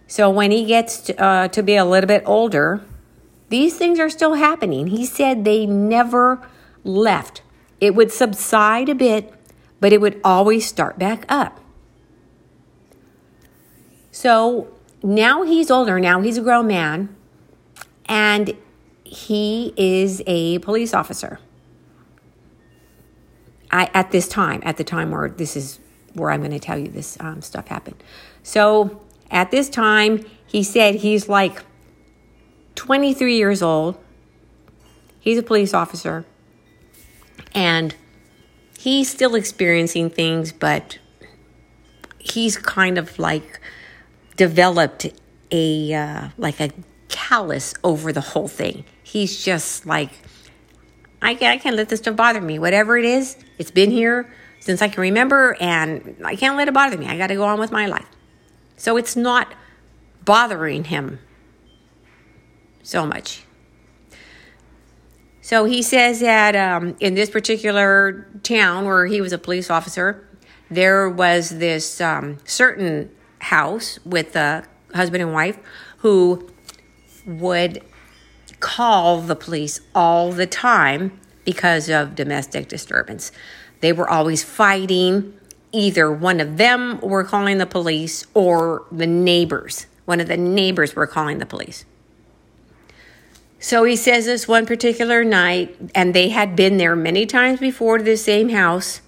So 0.07 0.29
when 0.29 0.51
he 0.51 0.65
gets 0.65 0.99
to, 1.01 1.23
uh, 1.23 1.47
to 1.49 1.63
be 1.63 1.75
a 1.75 1.85
little 1.85 2.07
bit 2.07 2.23
older, 2.25 2.83
these 3.49 3.77
things 3.77 3.99
are 3.99 4.09
still 4.09 4.35
happening. 4.35 4.87
He 4.87 5.05
said 5.05 5.45
they 5.45 5.65
never 5.65 6.47
left. 6.83 7.41
It 7.79 7.95
would 7.95 8.11
subside 8.11 8.89
a 8.89 8.95
bit, 8.95 9.33
but 9.79 9.93
it 9.93 10.01
would 10.01 10.19
always 10.23 10.65
start 10.65 10.99
back 10.99 11.25
up. 11.29 11.59
So 14.11 14.67
now 15.01 15.43
he's 15.43 15.71
older, 15.71 15.99
now 15.99 16.21
he's 16.21 16.37
a 16.37 16.41
grown 16.41 16.67
man, 16.67 17.15
and 18.05 18.55
he 19.11 19.73
is 19.75 20.23
a 20.25 20.59
police 20.59 20.93
officer. 20.93 21.37
I, 23.69 23.89
at 23.93 24.11
this 24.11 24.27
time, 24.27 24.61
at 24.63 24.77
the 24.77 24.85
time 24.85 25.11
where 25.11 25.27
this 25.27 25.57
is 25.57 25.79
where 26.13 26.31
I'm 26.31 26.39
going 26.39 26.51
to 26.51 26.59
tell 26.59 26.77
you 26.77 26.87
this 26.87 27.17
um, 27.19 27.41
stuff 27.41 27.67
happened. 27.67 28.01
So 28.41 29.01
at 29.29 29.51
this 29.51 29.69
time, 29.69 30.25
he 30.47 30.63
said 30.63 30.95
he's 30.95 31.27
like 31.27 31.63
23 32.75 33.35
years 33.35 33.61
old. 33.61 33.97
He's 35.19 35.37
a 35.37 35.43
police 35.43 35.73
officer. 35.73 36.25
And 37.53 37.93
he's 38.79 39.09
still 39.09 39.35
experiencing 39.35 40.09
things, 40.09 40.53
but 40.53 40.99
he's 42.17 42.57
kind 42.57 42.97
of 42.97 43.19
like 43.19 43.59
developed 44.37 45.07
a 45.51 45.93
uh, 45.93 46.29
like 46.37 46.61
a 46.61 46.71
callous 47.09 47.73
over 47.83 48.11
the 48.13 48.21
whole 48.21 48.47
thing. 48.47 48.85
He's 49.11 49.43
just 49.43 49.85
like, 49.85 50.11
I 51.21 51.35
can't, 51.35 51.53
I 51.53 51.61
can't 51.61 51.75
let 51.75 51.89
this 51.89 51.99
stuff 51.99 52.15
bother 52.15 52.39
me. 52.39 52.59
Whatever 52.59 52.97
it 52.97 53.03
is, 53.03 53.35
it's 53.57 53.69
been 53.69 53.91
here 53.91 54.33
since 54.61 54.81
I 54.81 54.87
can 54.87 55.01
remember, 55.01 55.57
and 55.59 56.15
I 56.23 56.37
can't 56.37 56.55
let 56.55 56.69
it 56.69 56.73
bother 56.73 56.97
me. 56.97 57.07
I 57.07 57.17
got 57.17 57.27
to 57.27 57.35
go 57.35 57.43
on 57.43 57.59
with 57.59 57.73
my 57.73 57.87
life. 57.87 58.07
So 58.77 58.95
it's 58.95 59.17
not 59.17 59.53
bothering 60.23 60.85
him 60.85 61.19
so 62.83 63.05
much. 63.05 63.43
So 65.41 65.65
he 65.65 65.81
says 65.81 66.21
that 66.21 66.55
um, 66.55 66.95
in 67.01 67.13
this 67.13 67.29
particular 67.29 68.29
town 68.43 68.85
where 68.85 69.07
he 69.07 69.19
was 69.19 69.33
a 69.33 69.37
police 69.37 69.69
officer, 69.69 70.25
there 70.69 71.09
was 71.09 71.49
this 71.49 71.99
um, 71.99 72.37
certain 72.45 73.11
house 73.39 73.99
with 74.05 74.37
a 74.37 74.63
husband 74.95 75.21
and 75.21 75.33
wife 75.33 75.57
who 75.97 76.49
would 77.25 77.83
call 78.61 79.19
the 79.21 79.35
police 79.35 79.81
all 79.93 80.31
the 80.31 80.47
time 80.47 81.19
because 81.43 81.89
of 81.89 82.15
domestic 82.15 82.67
disturbance. 82.67 83.31
They 83.81 83.91
were 83.91 84.09
always 84.09 84.43
fighting. 84.43 85.37
Either 85.71 86.11
one 86.11 86.39
of 86.39 86.57
them 86.57 86.99
were 87.01 87.23
calling 87.23 87.57
the 87.57 87.65
police 87.65 88.25
or 88.33 88.85
the 88.91 89.07
neighbors. 89.07 89.87
One 90.05 90.19
of 90.19 90.27
the 90.27 90.37
neighbors 90.37 90.95
were 90.95 91.07
calling 91.07 91.39
the 91.39 91.45
police. 91.45 91.85
So 93.59 93.83
he 93.83 93.95
says 93.95 94.25
this 94.25 94.47
one 94.47 94.65
particular 94.65 95.23
night, 95.23 95.75
and 95.93 96.13
they 96.13 96.29
had 96.29 96.55
been 96.55 96.77
there 96.77 96.95
many 96.95 97.25
times 97.25 97.59
before 97.59 97.97
to 97.97 98.03
the 98.03 98.17
same 98.17 98.49
house. 98.49 99.01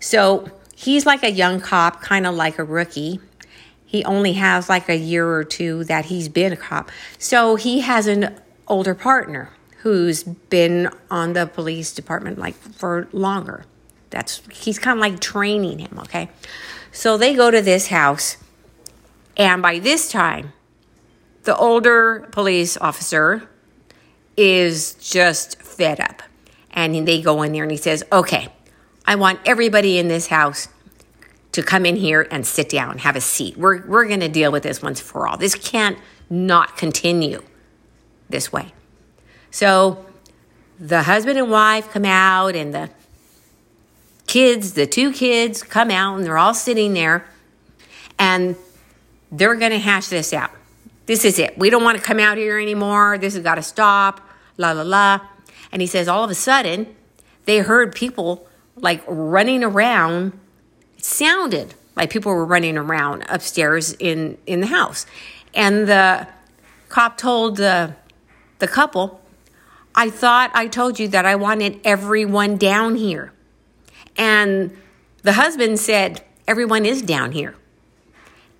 So 0.00 0.50
he's 0.74 1.06
like 1.06 1.22
a 1.22 1.30
young 1.30 1.60
cop, 1.60 2.00
kind 2.00 2.26
of 2.26 2.34
like 2.34 2.58
a 2.58 2.64
rookie 2.64 3.20
he 3.90 4.04
only 4.04 4.34
has 4.34 4.68
like 4.68 4.88
a 4.88 4.94
year 4.94 5.28
or 5.28 5.42
two 5.42 5.82
that 5.84 6.04
he's 6.04 6.28
been 6.28 6.52
a 6.52 6.56
cop. 6.56 6.92
So 7.18 7.56
he 7.56 7.80
has 7.80 8.06
an 8.06 8.38
older 8.70 8.94
partner 8.94 9.50
who's 9.82 10.22
been 10.22 10.88
on 11.10 11.32
the 11.32 11.46
police 11.46 11.92
department 11.92 12.38
like 12.38 12.54
for 12.54 13.08
longer. 13.12 13.64
That's 14.10 14.42
he's 14.50 14.78
kind 14.78 14.98
of 14.98 15.00
like 15.00 15.20
training 15.20 15.80
him, 15.80 15.98
okay? 16.00 16.30
So 16.92 17.16
they 17.16 17.34
go 17.34 17.50
to 17.50 17.60
this 17.60 17.88
house 17.88 18.36
and 19.36 19.62
by 19.62 19.78
this 19.78 20.10
time 20.10 20.52
the 21.44 21.56
older 21.56 22.28
police 22.32 22.76
officer 22.76 23.48
is 24.36 24.94
just 24.94 25.60
fed 25.62 26.00
up. 26.00 26.22
And 26.70 27.06
they 27.06 27.20
go 27.20 27.42
in 27.42 27.52
there 27.52 27.64
and 27.64 27.70
he 27.70 27.76
says, 27.76 28.04
"Okay, 28.12 28.48
I 29.06 29.16
want 29.16 29.40
everybody 29.44 29.98
in 29.98 30.08
this 30.08 30.28
house 30.28 30.68
to 31.52 31.62
come 31.62 31.84
in 31.84 31.96
here 31.96 32.28
and 32.30 32.46
sit 32.46 32.68
down, 32.68 32.98
have 32.98 33.16
a 33.16 33.20
seat. 33.20 33.56
We're, 33.56 33.84
we're 33.86 34.06
going 34.06 34.20
to 34.20 34.28
deal 34.28 34.52
with 34.52 34.62
this 34.62 34.82
once 34.82 35.00
for 35.00 35.26
all. 35.26 35.36
This 35.36 35.54
can't 35.56 35.98
not 36.28 36.76
continue 36.76 37.42
this 38.30 38.52
way. 38.52 38.72
So 39.50 40.04
the 40.78 41.02
husband 41.02 41.38
and 41.38 41.50
wife 41.50 41.90
come 41.90 42.04
out, 42.04 42.56
and 42.56 42.74
the 42.74 42.90
kids, 44.26 44.72
the 44.74 44.86
two 44.86 45.12
kids, 45.12 45.62
come 45.62 45.90
out, 45.90 46.16
and 46.16 46.24
they're 46.24 46.38
all 46.38 46.54
sitting 46.54 46.94
there, 46.94 47.26
and 48.18 48.56
they're 49.30 49.56
going 49.56 49.72
to 49.72 49.78
hash 49.78 50.08
this 50.08 50.32
out. 50.32 50.50
This 51.06 51.24
is 51.24 51.38
it. 51.38 51.58
We 51.58 51.70
don't 51.70 51.82
want 51.82 51.98
to 51.98 52.04
come 52.04 52.20
out 52.20 52.38
here 52.38 52.58
anymore. 52.58 53.18
This 53.18 53.34
has 53.34 53.42
got 53.42 53.56
to 53.56 53.62
stop. 53.62 54.20
La, 54.56 54.72
la, 54.72 54.82
la. 54.82 55.20
And 55.72 55.82
he 55.82 55.86
says, 55.86 56.06
all 56.06 56.22
of 56.22 56.30
a 56.30 56.34
sudden, 56.34 56.94
they 57.46 57.58
heard 57.58 57.94
people 57.94 58.46
like 58.76 59.02
running 59.08 59.64
around. 59.64 60.38
It 60.96 61.04
sounded 61.04 61.74
like 61.96 62.10
people 62.10 62.32
were 62.32 62.44
running 62.44 62.76
around 62.76 63.24
upstairs 63.28 63.92
in, 63.94 64.38
in 64.46 64.60
the 64.60 64.66
house. 64.66 65.06
And 65.54 65.88
the 65.88 66.28
cop 66.88 67.16
told 67.18 67.56
the, 67.56 67.96
the 68.60 68.68
couple, 68.68 69.20
I 69.94 70.10
thought 70.10 70.50
I 70.54 70.68
told 70.68 70.98
you 70.98 71.08
that 71.08 71.26
I 71.26 71.34
wanted 71.34 71.80
everyone 71.84 72.56
down 72.56 72.94
here. 72.94 73.32
And 74.16 74.76
the 75.22 75.32
husband 75.32 75.78
said, 75.78 76.22
Everyone 76.46 76.84
is 76.84 77.02
down 77.02 77.32
here. 77.32 77.54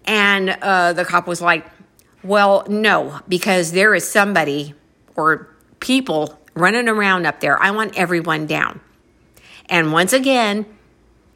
And 0.04 0.50
uh, 0.50 0.92
the 0.92 1.04
cop 1.04 1.26
was 1.26 1.40
like, 1.40 1.66
Well, 2.22 2.64
no, 2.68 3.20
because 3.28 3.72
there 3.72 3.94
is 3.94 4.08
somebody 4.10 4.74
or 5.16 5.48
people 5.80 6.38
running 6.54 6.88
around 6.88 7.26
up 7.26 7.40
there. 7.40 7.60
I 7.62 7.70
want 7.70 7.96
everyone 7.98 8.46
down. 8.46 8.80
And 9.68 9.92
once 9.92 10.12
again, 10.12 10.66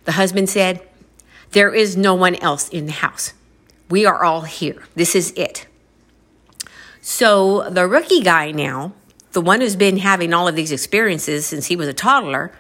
the 0.05 0.13
husband 0.13 0.49
said, 0.49 0.83
There 1.53 1.73
is 1.73 1.97
no 1.97 2.15
one 2.15 2.35
else 2.37 2.69
in 2.69 2.87
the 2.87 2.93
house. 2.93 3.33
We 3.89 4.07
are 4.07 4.25
all 4.25 4.43
here. 4.43 4.83
This 4.95 5.15
is 5.15 5.33
it. 5.37 5.67
So 7.07 7.69
the 7.69 7.87
rookie 7.87 8.23
guy 8.23 8.51
now, 8.51 8.95
the 9.33 9.43
one 9.43 9.61
who's 9.61 9.77
been 9.77 9.99
having 9.99 10.33
all 10.33 10.49
of 10.49 10.57
these 10.57 10.73
experiences 10.73 11.45
since 11.45 11.67
he 11.67 11.77
was 11.77 11.87
a 11.87 11.93
toddler, 11.93 12.51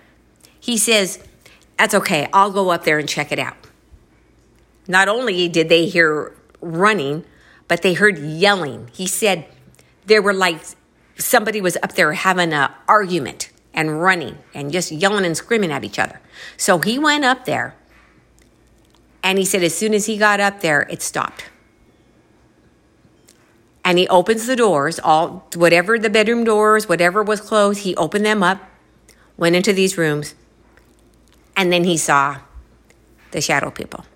he 0.61 0.77
says, 0.77 1.19
That's 1.79 1.95
okay. 1.95 2.29
I'll 2.31 2.51
go 2.51 2.69
up 2.69 2.85
there 2.85 2.99
and 2.99 3.09
check 3.09 3.33
it 3.33 3.39
out. 3.39 3.57
Not 4.87 5.09
only 5.09 5.49
did 5.49 5.71
they 5.71 5.87
hear 5.87 6.37
running, 6.61 7.25
but 7.69 7.81
they 7.81 7.95
heard 7.95 8.19
yelling. 8.19 8.91
He 8.93 9.07
said 9.07 9.47
there 10.05 10.21
were 10.21 10.35
like 10.35 10.61
somebody 11.17 11.63
was 11.63 11.79
up 11.83 11.95
there 11.95 12.13
having 12.13 12.53
an 12.53 12.71
argument 12.87 13.51
and 13.73 14.03
running 14.03 14.37
and 14.53 14.71
just 14.71 14.93
yelling 14.93 15.25
and 15.25 15.39
screaming 15.39 15.73
at 15.73 15.85
each 15.85 15.99
other. 15.99 16.21
So 16.59 16.81
he 16.81 16.99
went 16.99 17.25
up 17.25 17.47
there 17.47 17.77
and 19.23 19.39
he 19.39 19.47
said, 19.47 19.63
as 19.63 19.75
soon 19.75 19.95
as 19.95 20.05
he 20.05 20.19
got 20.19 20.39
up 20.39 20.61
there, 20.61 20.83
it 20.91 21.01
stopped. 21.01 21.47
And 23.85 23.99
he 23.99 24.09
opens 24.09 24.47
the 24.47 24.57
doors, 24.57 24.99
all 24.99 25.47
whatever 25.55 25.99
the 25.99 26.09
bedroom 26.09 26.45
doors, 26.45 26.89
whatever 26.89 27.23
was 27.23 27.41
closed, 27.41 27.81
he 27.81 27.95
opened 27.97 28.25
them 28.25 28.43
up, 28.43 28.59
went 29.37 29.57
into 29.57 29.73
these 29.73 29.99
rooms, 29.99 30.35
and 31.57 31.71
then 31.71 31.85
he 31.85 31.99
saw 31.99 32.39
the 33.33 33.41
shadow 33.41 33.71
people. 33.71 34.07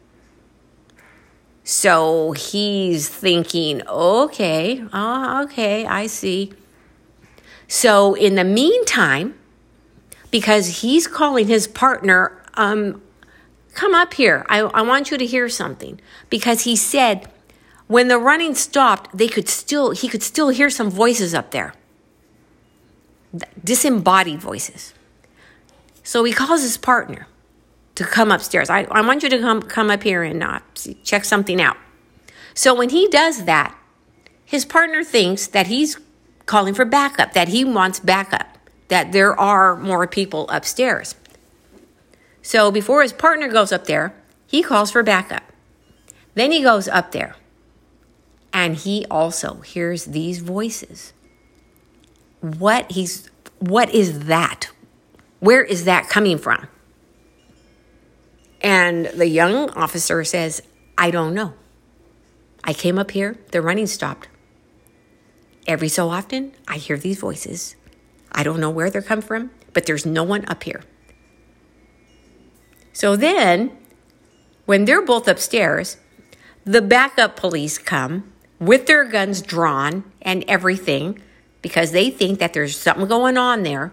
So 1.64 2.32
he's 2.32 3.10
thinking, 3.10 3.86
okay, 3.86 4.82
oh, 4.90 5.42
okay, 5.44 5.84
I 5.84 6.06
see. 6.06 6.52
So 7.66 8.14
in 8.14 8.36
the 8.36 8.44
meantime, 8.44 9.34
because 10.30 10.80
he's 10.80 11.06
calling 11.06 11.46
his 11.46 11.68
partner, 11.68 12.42
um, 12.54 13.02
come 13.74 13.94
up 13.94 14.14
here. 14.14 14.46
I, 14.48 14.60
I 14.60 14.82
want 14.82 15.10
you 15.10 15.18
to 15.18 15.26
hear 15.26 15.48
something. 15.48 16.00
Because 16.30 16.62
he 16.62 16.74
said 16.74 17.30
when 17.88 18.08
the 18.08 18.18
running 18.18 18.54
stopped, 18.54 19.16
they 19.16 19.28
could 19.28 19.48
still 19.48 19.90
he 19.90 20.08
could 20.08 20.22
still 20.22 20.50
hear 20.50 20.70
some 20.70 20.90
voices 20.90 21.34
up 21.34 21.50
there. 21.50 21.74
Disembodied 23.64 24.40
voices. 24.40 24.94
So 26.02 26.24
he 26.24 26.32
calls 26.32 26.62
his 26.62 26.76
partner 26.76 27.26
to 27.94 28.04
come 28.04 28.30
upstairs. 28.30 28.70
I, 28.70 28.82
I 28.90 29.00
want 29.00 29.22
you 29.22 29.30
to 29.30 29.38
come 29.38 29.62
come 29.62 29.90
up 29.90 30.02
here 30.02 30.22
and 30.22 30.42
uh, 30.42 30.60
check 31.02 31.24
something 31.24 31.60
out. 31.60 31.76
So 32.54 32.74
when 32.74 32.90
he 32.90 33.08
does 33.08 33.44
that, 33.44 33.76
his 34.44 34.64
partner 34.64 35.02
thinks 35.02 35.46
that 35.48 35.66
he's 35.66 35.98
calling 36.46 36.74
for 36.74 36.84
backup, 36.84 37.32
that 37.32 37.48
he 37.48 37.64
wants 37.64 38.00
backup 38.00 38.58
that 38.88 39.12
there 39.12 39.38
are 39.38 39.76
more 39.76 40.06
people 40.06 40.48
upstairs. 40.48 41.14
So 42.42 42.70
before 42.70 43.02
his 43.02 43.12
partner 43.12 43.48
goes 43.48 43.72
up 43.72 43.86
there, 43.86 44.14
he 44.46 44.62
calls 44.62 44.90
for 44.90 45.02
backup. 45.02 45.42
Then 46.34 46.52
he 46.52 46.62
goes 46.62 46.88
up 46.88 47.12
there 47.12 47.36
and 48.52 48.76
he 48.76 49.06
also 49.10 49.56
hears 49.56 50.06
these 50.06 50.38
voices. 50.38 51.12
What 52.40 52.92
he's 52.92 53.30
what 53.58 53.92
is 53.94 54.26
that? 54.26 54.70
Where 55.40 55.62
is 55.62 55.84
that 55.84 56.08
coming 56.08 56.38
from? 56.38 56.68
And 58.60 59.06
the 59.06 59.28
young 59.28 59.70
officer 59.70 60.24
says, 60.24 60.62
I 60.96 61.10
don't 61.10 61.34
know. 61.34 61.54
I 62.64 62.72
came 62.72 62.98
up 62.98 63.12
here, 63.12 63.38
the 63.52 63.62
running 63.62 63.86
stopped. 63.86 64.28
Every 65.66 65.88
so 65.88 66.10
often, 66.10 66.52
I 66.66 66.76
hear 66.76 66.96
these 66.96 67.18
voices. 67.18 67.76
I 68.32 68.42
don't 68.42 68.60
know 68.60 68.70
where 68.70 68.90
they're 68.90 69.02
come 69.02 69.22
from, 69.22 69.50
but 69.72 69.86
there's 69.86 70.04
no 70.04 70.24
one 70.24 70.44
up 70.48 70.64
here. 70.64 70.82
So 72.92 73.14
then, 73.14 73.76
when 74.66 74.86
they're 74.86 75.04
both 75.04 75.28
upstairs, 75.28 75.98
the 76.64 76.82
backup 76.82 77.36
police 77.36 77.78
come 77.78 78.32
with 78.60 78.86
their 78.86 79.04
guns 79.04 79.42
drawn 79.42 80.04
and 80.22 80.44
everything 80.48 81.20
because 81.62 81.92
they 81.92 82.10
think 82.10 82.38
that 82.38 82.52
there's 82.52 82.76
something 82.76 83.06
going 83.06 83.36
on 83.36 83.62
there. 83.62 83.92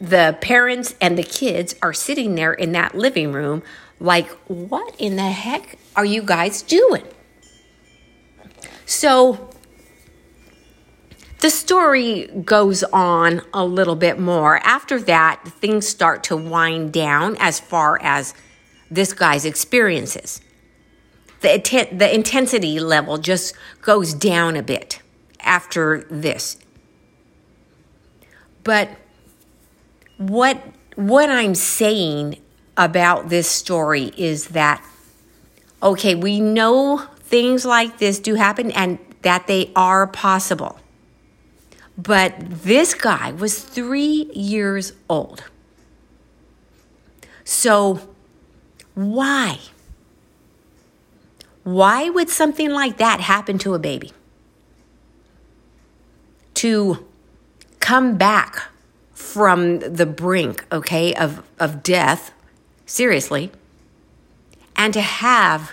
The 0.00 0.36
parents 0.40 0.94
and 1.00 1.16
the 1.16 1.22
kids 1.22 1.74
are 1.82 1.92
sitting 1.92 2.34
there 2.34 2.52
in 2.52 2.72
that 2.72 2.94
living 2.94 3.32
room, 3.32 3.62
like, 4.00 4.28
what 4.48 4.94
in 4.98 5.16
the 5.16 5.30
heck 5.30 5.78
are 5.94 6.04
you 6.04 6.22
guys 6.22 6.62
doing? 6.62 7.04
So 8.84 9.50
the 11.38 11.50
story 11.50 12.26
goes 12.44 12.82
on 12.84 13.42
a 13.54 13.64
little 13.64 13.96
bit 13.96 14.18
more. 14.18 14.58
After 14.64 15.00
that, 15.02 15.42
things 15.60 15.86
start 15.86 16.24
to 16.24 16.36
wind 16.36 16.92
down 16.92 17.36
as 17.38 17.60
far 17.60 18.00
as 18.02 18.34
this 18.90 19.12
guy's 19.12 19.44
experiences. 19.44 20.40
The, 21.42 21.88
the 21.92 22.14
intensity 22.14 22.80
level 22.80 23.18
just 23.18 23.54
goes 23.80 24.14
down 24.14 24.56
a 24.56 24.62
bit 24.62 25.00
after 25.40 26.06
this. 26.10 26.56
But 28.64 28.90
what 30.18 30.62
what 30.94 31.30
I'm 31.30 31.54
saying 31.54 32.38
about 32.76 33.28
this 33.28 33.48
story 33.48 34.12
is 34.16 34.48
that 34.48 34.84
okay, 35.82 36.14
we 36.14 36.40
know 36.40 36.98
things 37.20 37.64
like 37.64 37.98
this 37.98 38.20
do 38.20 38.34
happen 38.34 38.70
and 38.72 38.98
that 39.22 39.46
they 39.46 39.72
are 39.74 40.06
possible. 40.06 40.78
But 41.98 42.34
this 42.38 42.94
guy 42.94 43.32
was 43.32 43.62
three 43.62 44.30
years 44.32 44.92
old. 45.08 45.44
So, 47.44 48.00
why? 48.94 49.58
Why 51.64 52.10
would 52.10 52.28
something 52.28 52.70
like 52.70 52.96
that 52.96 53.20
happen 53.20 53.58
to 53.58 53.74
a 53.74 53.78
baby? 53.78 54.12
To 56.54 57.06
come 57.80 58.16
back 58.16 58.68
from 59.12 59.78
the 59.78 60.06
brink, 60.06 60.64
okay, 60.72 61.14
of, 61.14 61.42
of 61.58 61.82
death, 61.82 62.32
seriously, 62.86 63.50
and 64.76 64.92
to 64.94 65.00
have 65.00 65.72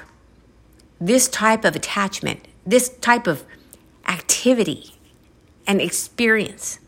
this 1.00 1.28
type 1.28 1.66
of 1.66 1.76
attachment, 1.76 2.48
this 2.66 2.90
type 2.98 3.26
of 3.26 3.44
activity 4.08 4.96
and 5.66 5.82
experience. 5.82 6.80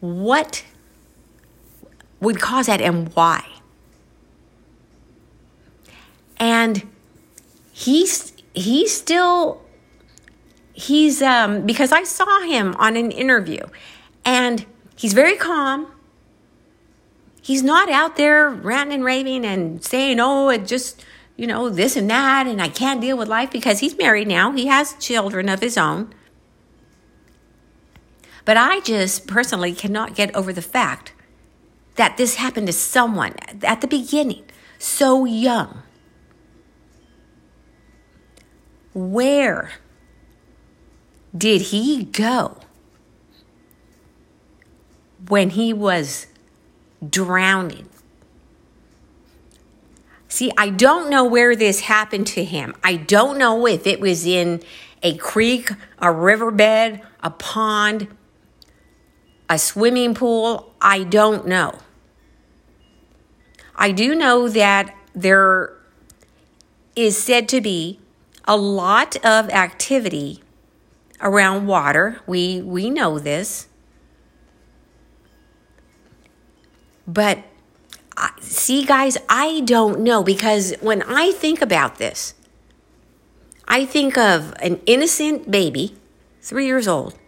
What 0.00 0.64
would 2.20 2.40
cause 2.40 2.66
that 2.66 2.80
and 2.80 3.12
why? 3.14 3.46
And 6.38 6.86
he's 7.76 8.32
he's 8.54 8.96
still 8.96 9.60
he's 10.72 11.20
um, 11.20 11.66
because 11.66 11.92
I 11.92 12.04
saw 12.04 12.40
him 12.40 12.74
on 12.78 12.96
an 12.96 13.10
interview, 13.10 13.60
and 14.24 14.64
he's 14.96 15.12
very 15.12 15.36
calm. 15.36 15.88
He's 17.42 17.62
not 17.62 17.88
out 17.90 18.16
there 18.16 18.48
ranting 18.48 18.96
and 18.96 19.04
raving 19.04 19.44
and 19.44 19.84
saying, 19.84 20.18
"Oh, 20.20 20.48
it 20.48 20.66
just." 20.66 21.04
You 21.38 21.46
know, 21.46 21.68
this 21.68 21.96
and 21.96 22.08
that, 22.08 22.46
and 22.46 22.62
I 22.62 22.68
can't 22.68 22.98
deal 22.98 23.18
with 23.18 23.28
life 23.28 23.50
because 23.50 23.80
he's 23.80 23.98
married 23.98 24.26
now. 24.26 24.52
He 24.52 24.68
has 24.68 24.94
children 24.94 25.50
of 25.50 25.60
his 25.60 25.76
own. 25.76 26.14
But 28.46 28.56
I 28.56 28.80
just 28.80 29.26
personally 29.26 29.74
cannot 29.74 30.14
get 30.14 30.34
over 30.34 30.50
the 30.50 30.62
fact 30.62 31.12
that 31.96 32.16
this 32.16 32.36
happened 32.36 32.68
to 32.68 32.72
someone 32.72 33.34
at 33.62 33.82
the 33.82 33.86
beginning, 33.86 34.44
so 34.78 35.26
young. 35.26 35.82
Where 38.96 39.72
did 41.36 41.60
he 41.60 42.04
go 42.04 42.56
when 45.28 45.50
he 45.50 45.74
was 45.74 46.28
drowning? 47.06 47.90
See, 50.28 50.50
I 50.56 50.70
don't 50.70 51.10
know 51.10 51.26
where 51.26 51.54
this 51.54 51.80
happened 51.80 52.26
to 52.28 52.42
him. 52.42 52.74
I 52.82 52.96
don't 52.96 53.36
know 53.36 53.66
if 53.66 53.86
it 53.86 54.00
was 54.00 54.24
in 54.24 54.62
a 55.02 55.14
creek, 55.18 55.72
a 55.98 56.10
riverbed, 56.10 57.02
a 57.22 57.30
pond, 57.30 58.08
a 59.50 59.58
swimming 59.58 60.14
pool. 60.14 60.72
I 60.80 61.04
don't 61.04 61.46
know. 61.46 61.80
I 63.74 63.92
do 63.92 64.14
know 64.14 64.48
that 64.48 64.96
there 65.14 65.76
is 66.94 67.18
said 67.22 67.46
to 67.50 67.60
be 67.60 68.00
a 68.46 68.56
lot 68.56 69.16
of 69.24 69.50
activity 69.50 70.42
around 71.20 71.66
water. 71.66 72.20
We 72.26 72.60
we 72.62 72.90
know 72.90 73.18
this. 73.18 73.68
But 77.06 77.44
see 78.40 78.84
guys, 78.84 79.18
I 79.28 79.60
don't 79.60 80.00
know 80.00 80.22
because 80.22 80.74
when 80.80 81.02
I 81.02 81.32
think 81.32 81.60
about 81.62 81.98
this, 81.98 82.34
I 83.68 83.84
think 83.84 84.16
of 84.16 84.54
an 84.60 84.80
innocent 84.86 85.50
baby, 85.50 85.96
3 86.40 86.66
years 86.66 86.88
old, 86.88 87.18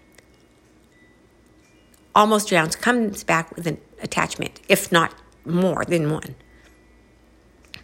almost 2.14 2.48
drowns, 2.48 2.74
comes 2.74 3.22
back 3.24 3.54
with 3.54 3.66
an 3.66 3.78
attachment, 4.02 4.61
if 4.68 4.90
not 4.90 5.14
more 5.44 5.85
than 5.85 6.11
one. 6.11 6.35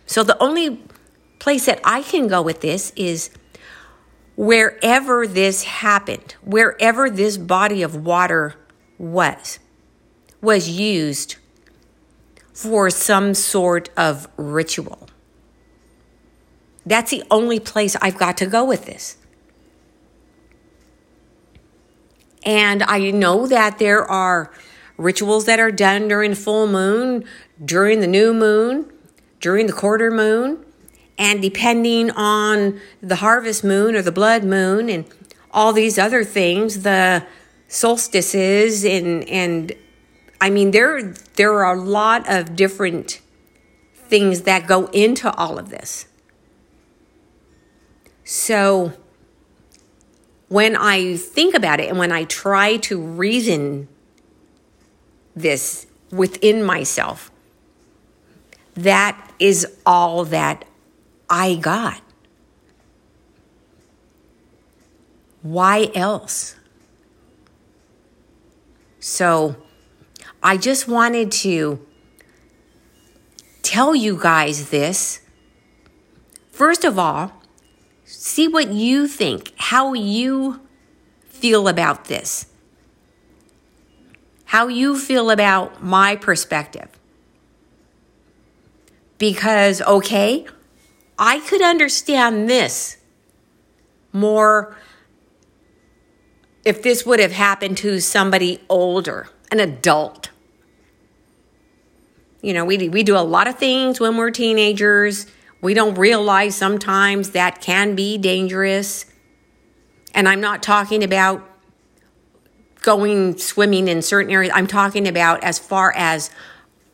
So 0.06 0.22
the 0.22 0.40
only 0.42 0.82
place 1.44 1.66
that 1.66 1.78
I 1.84 2.00
can 2.00 2.26
go 2.26 2.40
with 2.40 2.62
this 2.62 2.90
is 2.96 3.28
wherever 4.34 5.26
this 5.26 5.64
happened, 5.64 6.36
wherever 6.40 7.10
this 7.10 7.36
body 7.36 7.82
of 7.82 7.94
water 7.94 8.54
was, 8.96 9.58
was 10.40 10.70
used 10.70 11.36
for 12.54 12.88
some 12.88 13.34
sort 13.34 13.90
of 13.94 14.26
ritual. 14.38 15.06
That's 16.86 17.10
the 17.10 17.22
only 17.30 17.60
place 17.60 17.94
I've 18.00 18.16
got 18.16 18.38
to 18.38 18.46
go 18.46 18.64
with 18.64 18.86
this. 18.86 19.18
And 22.42 22.82
I 22.84 23.10
know 23.10 23.46
that 23.46 23.78
there 23.78 24.02
are 24.02 24.50
rituals 24.96 25.44
that 25.44 25.60
are 25.60 25.70
done 25.70 26.08
during 26.08 26.34
full 26.34 26.66
moon, 26.66 27.26
during 27.62 28.00
the 28.00 28.06
new 28.06 28.32
moon, 28.32 28.90
during 29.40 29.66
the 29.66 29.74
quarter 29.74 30.10
moon, 30.10 30.63
and 31.18 31.40
depending 31.40 32.10
on 32.10 32.80
the 33.00 33.16
harvest 33.16 33.64
moon 33.64 33.94
or 33.94 34.02
the 34.02 34.12
blood 34.12 34.44
moon 34.44 34.88
and 34.88 35.04
all 35.50 35.72
these 35.72 35.98
other 35.98 36.24
things, 36.24 36.82
the 36.82 37.24
solstices 37.68 38.84
and 38.84 39.28
and 39.28 39.72
I 40.40 40.50
mean 40.50 40.70
there 40.70 41.14
there 41.36 41.64
are 41.64 41.74
a 41.74 41.80
lot 41.80 42.28
of 42.28 42.56
different 42.56 43.20
things 43.94 44.42
that 44.42 44.66
go 44.66 44.86
into 44.86 45.32
all 45.34 45.58
of 45.58 45.70
this. 45.70 46.06
So 48.24 48.92
when 50.48 50.76
I 50.76 51.16
think 51.16 51.54
about 51.54 51.80
it 51.80 51.88
and 51.88 51.98
when 51.98 52.12
I 52.12 52.24
try 52.24 52.76
to 52.78 53.00
reason 53.00 53.88
this 55.34 55.86
within 56.10 56.62
myself, 56.62 57.30
that 58.74 59.32
is 59.38 59.66
all 59.84 60.24
that 60.26 60.64
I 61.36 61.56
got. 61.56 62.00
Why 65.42 65.90
else? 65.92 66.54
So 69.00 69.56
I 70.44 70.56
just 70.56 70.86
wanted 70.86 71.32
to 71.42 71.84
tell 73.62 73.96
you 73.96 74.16
guys 74.16 74.70
this. 74.70 75.22
First 76.52 76.84
of 76.84 77.00
all, 77.00 77.42
see 78.04 78.46
what 78.46 78.68
you 78.72 79.08
think, 79.08 79.52
how 79.56 79.92
you 79.92 80.60
feel 81.26 81.66
about 81.66 82.04
this, 82.04 82.46
how 84.44 84.68
you 84.68 84.96
feel 84.96 85.32
about 85.32 85.82
my 85.82 86.14
perspective. 86.14 86.90
Because, 89.18 89.82
okay, 89.82 90.46
I 91.26 91.40
could 91.40 91.62
understand 91.62 92.50
this 92.50 92.98
more 94.12 94.76
if 96.66 96.82
this 96.82 97.06
would 97.06 97.18
have 97.18 97.32
happened 97.32 97.78
to 97.78 97.98
somebody 98.00 98.60
older, 98.68 99.30
an 99.50 99.58
adult. 99.58 100.28
You 102.42 102.52
know, 102.52 102.66
we, 102.66 102.90
we 102.90 103.02
do 103.02 103.16
a 103.16 103.24
lot 103.24 103.48
of 103.48 103.58
things 103.58 103.98
when 103.98 104.18
we're 104.18 104.32
teenagers. 104.32 105.26
We 105.62 105.72
don't 105.72 105.94
realize 105.94 106.56
sometimes 106.56 107.30
that 107.30 107.62
can 107.62 107.94
be 107.94 108.18
dangerous. 108.18 109.06
And 110.14 110.28
I'm 110.28 110.42
not 110.42 110.62
talking 110.62 111.02
about 111.02 111.42
going 112.82 113.38
swimming 113.38 113.88
in 113.88 114.02
certain 114.02 114.30
areas. 114.30 114.52
I'm 114.54 114.66
talking 114.66 115.08
about 115.08 115.42
as 115.42 115.58
far 115.58 115.90
as 115.96 116.28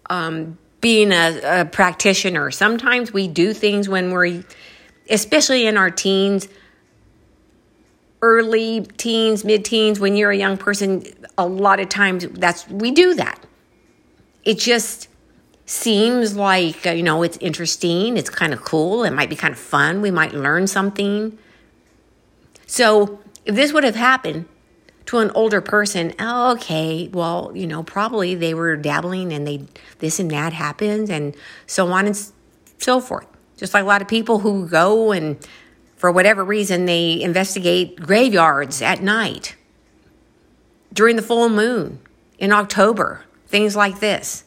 um, 0.08 0.56
being 0.80 1.12
a, 1.12 1.60
a 1.60 1.64
practitioner. 1.64 2.50
Sometimes 2.50 3.12
we 3.12 3.28
do 3.28 3.52
things 3.52 3.88
when 3.88 4.10
we're, 4.10 4.42
especially 5.08 5.66
in 5.66 5.76
our 5.76 5.90
teens, 5.90 6.48
early 8.22 8.82
teens, 8.96 9.44
mid 9.44 9.64
teens, 9.64 10.00
when 10.00 10.16
you're 10.16 10.30
a 10.30 10.36
young 10.36 10.56
person, 10.56 11.04
a 11.38 11.46
lot 11.46 11.80
of 11.80 11.88
times 11.88 12.26
that's, 12.32 12.68
we 12.68 12.90
do 12.90 13.14
that. 13.14 13.44
It 14.44 14.58
just 14.58 15.08
seems 15.66 16.34
like, 16.34 16.86
uh, 16.86 16.90
you 16.90 17.02
know, 17.02 17.22
it's 17.22 17.36
interesting, 17.38 18.16
it's 18.16 18.30
kind 18.30 18.52
of 18.52 18.62
cool, 18.62 19.04
it 19.04 19.12
might 19.12 19.30
be 19.30 19.36
kind 19.36 19.52
of 19.52 19.58
fun, 19.58 20.02
we 20.02 20.10
might 20.10 20.32
learn 20.32 20.66
something. 20.66 21.38
So 22.66 23.20
if 23.44 23.54
this 23.54 23.72
would 23.72 23.84
have 23.84 23.96
happened, 23.96 24.46
to 25.10 25.18
an 25.18 25.32
older 25.34 25.60
person, 25.60 26.14
oh, 26.20 26.52
okay, 26.52 27.10
well, 27.12 27.50
you 27.52 27.66
know, 27.66 27.82
probably 27.82 28.36
they 28.36 28.54
were 28.54 28.76
dabbling 28.76 29.32
and 29.32 29.44
they 29.44 29.60
this 29.98 30.20
and 30.20 30.30
that 30.30 30.52
happens 30.52 31.10
and 31.10 31.34
so 31.66 31.90
on 31.90 32.06
and 32.06 32.32
so 32.78 33.00
forth. 33.00 33.26
Just 33.56 33.74
like 33.74 33.82
a 33.82 33.86
lot 33.86 34.02
of 34.02 34.06
people 34.06 34.38
who 34.38 34.68
go 34.68 35.10
and 35.10 35.44
for 35.96 36.12
whatever 36.12 36.44
reason 36.44 36.84
they 36.84 37.20
investigate 37.20 37.96
graveyards 37.96 38.80
at 38.80 39.02
night 39.02 39.56
during 40.92 41.16
the 41.16 41.22
full 41.22 41.48
moon 41.48 41.98
in 42.38 42.52
October, 42.52 43.24
things 43.48 43.74
like 43.74 43.98
this. 43.98 44.44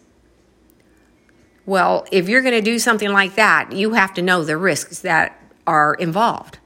Well, 1.66 2.08
if 2.10 2.30
you're 2.30 2.42
going 2.42 2.54
to 2.54 2.62
do 2.62 2.80
something 2.80 3.12
like 3.12 3.36
that, 3.36 3.74
you 3.74 3.96
have 3.96 4.14
to 4.14 4.22
know 4.22 4.46
the 4.46 4.56
risks 4.56 5.00
that 5.00 5.38
are 5.68 5.94
involved. 5.96 6.60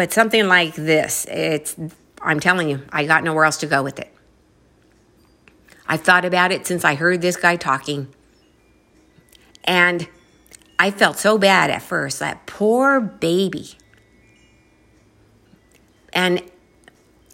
But 0.00 0.14
something 0.14 0.48
like 0.48 0.76
this, 0.76 1.26
it's 1.26 1.76
I'm 2.22 2.40
telling 2.40 2.70
you, 2.70 2.80
I 2.90 3.04
got 3.04 3.22
nowhere 3.22 3.44
else 3.44 3.58
to 3.58 3.66
go 3.66 3.82
with 3.82 3.98
it. 3.98 4.10
I've 5.86 6.00
thought 6.00 6.24
about 6.24 6.52
it 6.52 6.66
since 6.66 6.86
I 6.86 6.94
heard 6.94 7.20
this 7.20 7.36
guy 7.36 7.56
talking. 7.56 8.08
And 9.62 10.08
I 10.78 10.90
felt 10.90 11.18
so 11.18 11.36
bad 11.36 11.68
at 11.68 11.82
first, 11.82 12.18
that 12.18 12.46
poor 12.46 12.98
baby. 12.98 13.72
And 16.14 16.50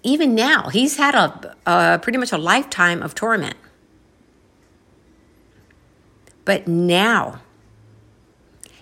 even 0.02 0.34
now, 0.34 0.68
he's 0.68 0.96
had 0.96 1.14
a, 1.14 1.54
a 1.66 2.00
pretty 2.00 2.18
much 2.18 2.32
a 2.32 2.36
lifetime 2.36 3.00
of 3.00 3.14
torment. 3.14 3.56
But 6.44 6.66
now, 6.66 7.42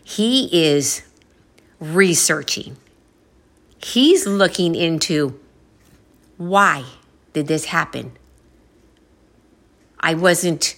he 0.02 0.48
is 0.50 1.02
researching 1.78 2.78
He's 3.84 4.26
looking 4.26 4.74
into 4.74 5.38
why 6.38 6.86
did 7.34 7.48
this 7.48 7.66
happen? 7.66 8.12
I 10.00 10.14
wasn't 10.14 10.76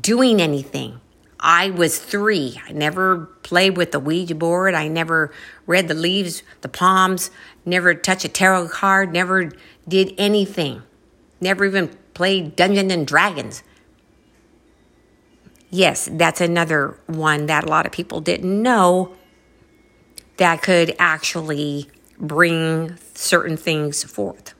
doing 0.00 0.40
anything. 0.40 1.00
I 1.40 1.70
was 1.70 1.98
three. 1.98 2.60
I 2.64 2.70
never 2.70 3.26
played 3.42 3.76
with 3.76 3.90
the 3.90 3.98
Ouija 3.98 4.36
board. 4.36 4.74
I 4.74 4.86
never 4.86 5.32
read 5.66 5.88
the 5.88 5.94
leaves, 5.94 6.44
the 6.60 6.68
palms, 6.68 7.32
never 7.64 7.92
touched 7.92 8.24
a 8.24 8.28
tarot 8.28 8.68
card, 8.68 9.12
never 9.12 9.50
did 9.88 10.14
anything. 10.16 10.84
Never 11.40 11.64
even 11.64 11.88
played 12.14 12.54
Dungeons 12.54 12.92
and 12.92 13.04
Dragons. 13.04 13.64
Yes, 15.70 16.08
that's 16.12 16.40
another 16.40 17.00
one 17.08 17.46
that 17.46 17.64
a 17.64 17.68
lot 17.68 17.84
of 17.84 17.90
people 17.90 18.20
didn't 18.20 18.62
know 18.62 19.16
that 20.36 20.62
could 20.62 20.94
actually 21.00 21.88
bring 22.20 22.96
certain 23.14 23.56
things 23.56 24.04
forth. 24.04 24.54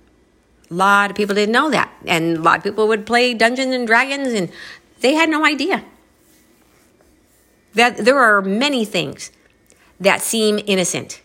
A 0.71 0.75
lot 0.75 1.11
of 1.11 1.17
people 1.17 1.35
didn't 1.35 1.53
know 1.53 1.71
that. 1.71 1.93
And 2.07 2.37
a 2.37 2.41
lot 2.41 2.59
of 2.59 2.65
people 2.65 2.89
would 2.89 3.07
play 3.07 3.35
Dungeons 3.35 3.75
and 3.75 3.87
Dragons 3.87 4.29
and 4.29 4.51
they 5.01 5.15
had 5.15 5.29
no 5.29 5.45
idea. 5.45 5.85
That 7.75 7.99
there 7.99 8.19
are 8.19 8.43
many 8.43 8.85
things 8.85 9.31
that 10.01 10.21
seem 10.21 10.59
innocent 10.67 11.23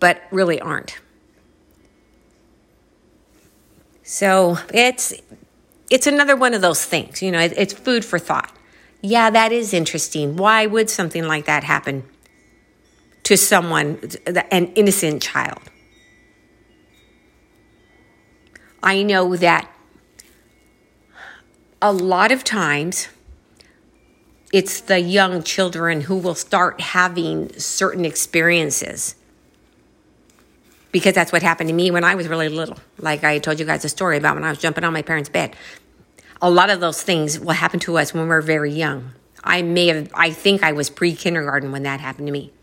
but 0.00 0.22
really 0.30 0.60
aren't. 0.60 0.98
So, 4.02 4.58
it's 4.72 5.12
it's 5.90 6.06
another 6.06 6.36
one 6.36 6.54
of 6.54 6.60
those 6.60 6.84
things, 6.84 7.22
you 7.22 7.30
know, 7.30 7.40
it's 7.40 7.72
food 7.72 8.04
for 8.04 8.18
thought. 8.18 8.52
Yeah, 9.00 9.30
that 9.30 9.52
is 9.52 9.72
interesting. 9.72 10.36
Why 10.36 10.66
would 10.66 10.90
something 10.90 11.24
like 11.24 11.46
that 11.46 11.64
happen 11.64 12.04
to 13.28 13.36
someone, 13.36 14.00
an 14.50 14.68
innocent 14.68 15.20
child? 15.20 15.60
I 18.82 19.02
know 19.02 19.36
that 19.36 19.70
a 21.82 21.92
lot 21.92 22.32
of 22.32 22.42
times 22.42 23.08
it's 24.50 24.80
the 24.80 24.98
young 24.98 25.42
children 25.42 26.00
who 26.00 26.16
will 26.16 26.34
start 26.34 26.80
having 26.80 27.52
certain 27.58 28.06
experiences 28.06 29.14
because 30.90 31.14
that's 31.14 31.30
what 31.30 31.42
happened 31.42 31.68
to 31.68 31.74
me 31.74 31.90
when 31.90 32.04
I 32.04 32.14
was 32.14 32.28
really 32.28 32.48
little. 32.48 32.78
Like 32.98 33.24
I 33.24 33.40
told 33.40 33.60
you 33.60 33.66
guys 33.66 33.84
a 33.84 33.90
story 33.90 34.16
about 34.16 34.36
when 34.36 34.44
I 34.44 34.48
was 34.48 34.58
jumping 34.58 34.84
on 34.84 34.94
my 34.94 35.02
parents' 35.02 35.28
bed. 35.28 35.54
A 36.40 36.48
lot 36.48 36.70
of 36.70 36.80
those 36.80 37.02
things 37.02 37.38
will 37.38 37.52
happen 37.52 37.78
to 37.80 37.98
us 37.98 38.14
when 38.14 38.26
we're 38.26 38.40
very 38.40 38.72
young. 38.72 39.12
I 39.44 39.60
may 39.60 39.88
have, 39.88 40.10
I 40.14 40.30
think 40.30 40.62
I 40.62 40.72
was 40.72 40.88
pre 40.88 41.14
kindergarten 41.14 41.72
when 41.72 41.82
that 41.82 42.00
happened 42.00 42.28
to 42.28 42.32
me. 42.32 42.54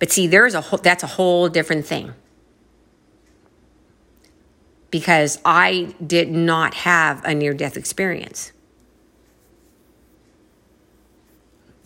But 0.00 0.10
see, 0.10 0.26
there's 0.26 0.54
a 0.54 0.60
whole, 0.60 0.80
that's 0.80 1.04
a 1.04 1.06
whole 1.06 1.48
different 1.48 1.86
thing 1.86 2.14
because 4.90 5.38
I 5.44 5.94
did 6.04 6.30
not 6.30 6.74
have 6.74 7.24
a 7.24 7.32
near 7.32 7.54
death 7.54 7.76
experience 7.76 8.50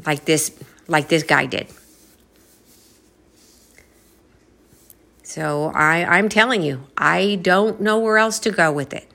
like 0.06 0.24
this 0.24 0.58
like 0.86 1.08
this 1.08 1.22
guy 1.22 1.46
did. 1.46 1.66
So 5.22 5.72
I 5.74 6.04
I'm 6.04 6.28
telling 6.28 6.62
you, 6.62 6.86
I 6.96 7.38
don't 7.42 7.80
know 7.80 7.98
where 7.98 8.18
else 8.18 8.38
to 8.40 8.50
go 8.50 8.72
with 8.72 8.92
it. 8.92 9.10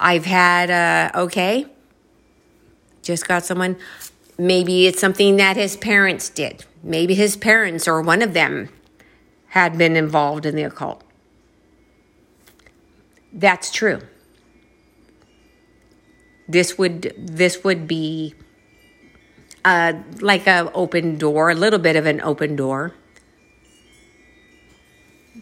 I've 0.00 0.24
had 0.24 0.70
uh 0.70 1.18
okay, 1.22 1.66
just 3.02 3.28
got 3.28 3.44
someone 3.44 3.76
maybe 4.36 4.86
it's 4.86 5.00
something 5.00 5.36
that 5.36 5.56
his 5.56 5.76
parents 5.76 6.28
did. 6.28 6.64
Maybe 6.84 7.14
his 7.14 7.34
parents 7.34 7.88
or 7.88 8.02
one 8.02 8.20
of 8.20 8.34
them 8.34 8.68
had 9.48 9.78
been 9.78 9.96
involved 9.96 10.44
in 10.44 10.54
the 10.54 10.64
occult. 10.64 11.02
That's 13.32 13.72
true. 13.72 14.00
This 16.46 16.76
would 16.76 17.14
this 17.16 17.64
would 17.64 17.88
be 17.88 18.34
uh, 19.64 19.94
like 20.20 20.46
a 20.46 20.70
open 20.74 21.16
door, 21.16 21.48
a 21.48 21.54
little 21.54 21.78
bit 21.78 21.96
of 21.96 22.04
an 22.04 22.20
open 22.20 22.54
door. 22.54 22.92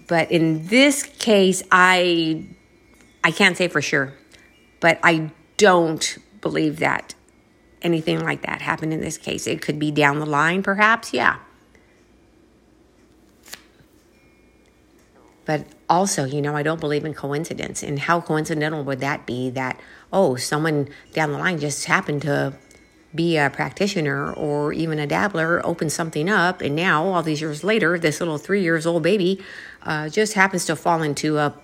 But 0.06 0.30
in 0.30 0.68
this 0.68 1.02
case, 1.02 1.64
I 1.72 2.46
I 3.24 3.32
can't 3.32 3.56
say 3.56 3.66
for 3.66 3.82
sure, 3.82 4.14
but 4.78 5.00
I 5.02 5.32
don't 5.56 6.18
believe 6.40 6.78
that 6.78 7.16
anything 7.82 8.20
like 8.20 8.42
that 8.42 8.62
happened 8.62 8.92
in 8.92 9.00
this 9.00 9.18
case. 9.18 9.46
It 9.46 9.60
could 9.60 9.78
be 9.78 9.90
down 9.90 10.18
the 10.18 10.26
line, 10.26 10.62
perhaps, 10.62 11.12
yeah. 11.12 11.38
But 15.44 15.66
also, 15.88 16.24
you 16.24 16.40
know, 16.40 16.56
I 16.56 16.62
don't 16.62 16.80
believe 16.80 17.04
in 17.04 17.14
coincidence. 17.14 17.82
And 17.82 17.98
how 17.98 18.20
coincidental 18.20 18.84
would 18.84 19.00
that 19.00 19.26
be 19.26 19.50
that, 19.50 19.80
oh, 20.12 20.36
someone 20.36 20.88
down 21.12 21.32
the 21.32 21.38
line 21.38 21.58
just 21.58 21.84
happened 21.86 22.22
to 22.22 22.54
be 23.14 23.36
a 23.36 23.50
practitioner 23.50 24.32
or 24.32 24.72
even 24.72 24.98
a 24.98 25.06
dabbler 25.06 25.64
open 25.66 25.90
something 25.90 26.28
up 26.28 26.60
and 26.62 26.74
now 26.74 27.04
all 27.04 27.22
these 27.22 27.40
years 27.40 27.62
later 27.62 27.98
this 27.98 28.20
little 28.20 28.38
three 28.38 28.62
years 28.62 28.86
old 28.86 29.02
baby 29.02 29.42
uh, 29.82 30.08
just 30.08 30.32
happens 30.32 30.64
to 30.64 30.74
fall 30.74 31.02
into 31.02 31.36
a, 31.36 31.54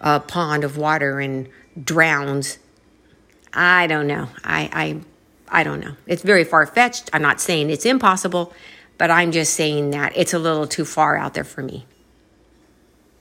a 0.00 0.20
pond 0.20 0.64
of 0.64 0.76
water 0.76 1.18
and 1.18 1.48
drowns 1.82 2.58
i 3.54 3.86
don't 3.86 4.06
know 4.06 4.28
i 4.44 4.68
i, 4.72 5.00
I 5.48 5.62
don't 5.62 5.80
know 5.80 5.96
it's 6.06 6.22
very 6.22 6.44
far-fetched 6.44 7.10
i'm 7.12 7.22
not 7.22 7.40
saying 7.40 7.70
it's 7.70 7.86
impossible 7.86 8.52
but 8.98 9.10
i'm 9.10 9.32
just 9.32 9.54
saying 9.54 9.90
that 9.90 10.12
it's 10.16 10.34
a 10.34 10.38
little 10.38 10.66
too 10.66 10.84
far 10.84 11.16
out 11.16 11.34
there 11.34 11.44
for 11.44 11.62
me 11.62 11.86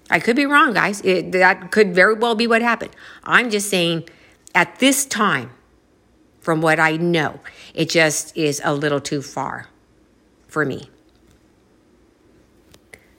I 0.09 0.19
could 0.19 0.35
be 0.35 0.45
wrong, 0.45 0.73
guys. 0.73 1.01
It, 1.01 1.31
that 1.31 1.71
could 1.71 1.95
very 1.95 2.13
well 2.13 2.35
be 2.35 2.47
what 2.47 2.61
happened. 2.61 2.95
I'm 3.23 3.49
just 3.49 3.69
saying 3.69 4.07
at 4.53 4.79
this 4.79 5.05
time, 5.05 5.51
from 6.39 6.61
what 6.61 6.79
I 6.79 6.97
know, 6.97 7.39
it 7.73 7.89
just 7.89 8.35
is 8.37 8.61
a 8.63 8.73
little 8.73 9.01
too 9.01 9.21
far 9.23 9.67
for 10.47 10.63
me. 10.63 10.89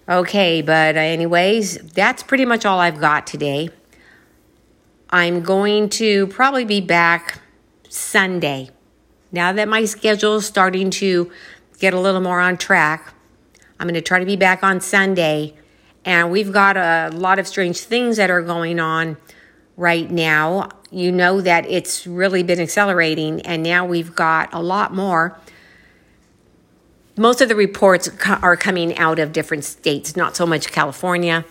Okay, 0.09 0.63
but 0.63 0.97
anyways, 0.97 1.79
that's 1.93 2.23
pretty 2.23 2.45
much 2.45 2.65
all 2.65 2.79
I've 2.79 3.01
got 3.01 3.27
today. 3.27 3.71
I'm 5.11 5.43
going 5.43 5.89
to 5.91 6.29
probably 6.29 6.65
be 6.65 6.81
back 6.81 7.41
Sunday. 7.89 8.71
Now 9.33 9.53
that 9.53 9.69
my 9.69 9.85
schedule 9.85 10.37
is 10.37 10.47
starting 10.47 10.91
to 10.91 11.31
get 11.79 11.95
a 11.95 12.01
little 12.01 12.21
more 12.21 12.41
on 12.41 12.57
track, 12.57 13.13
I'm 13.79 13.87
going 13.87 13.95
to 13.95 14.01
try 14.01 14.19
to 14.19 14.27
be 14.27 14.37
back 14.37 14.63
on 14.63 14.81
Sunday 14.81 15.55
and 16.07 16.31
we've 16.31 16.53
got 16.53 16.77
a 16.77 17.11
lot 17.13 17.41
of 17.41 17.49
strange 17.49 17.81
things 17.81 18.17
that 18.17 18.31
are 18.31 18.41
going 18.41 18.79
on 18.79 19.17
right 19.77 20.09
now. 20.09 20.69
You 20.93 21.11
know 21.11 21.41
that 21.41 21.69
it's 21.69 22.07
really 22.07 22.45
been 22.45 22.61
accelerating, 22.61 23.43
and 23.43 23.63
now 23.65 23.85
we've 23.85 24.15
got 24.15 24.55
a 24.55 24.63
lot 24.63 24.95
more. 24.95 25.37
Most 27.17 27.41
of 27.41 27.49
the 27.49 27.57
reports 27.57 28.09
are 28.25 28.57
coming 28.57 28.97
out 28.97 29.19
of 29.19 29.33
different 29.33 29.65
states, 29.65 30.15
not 30.15 30.37
so 30.37 30.47
much 30.47 30.71
California. 30.71 31.45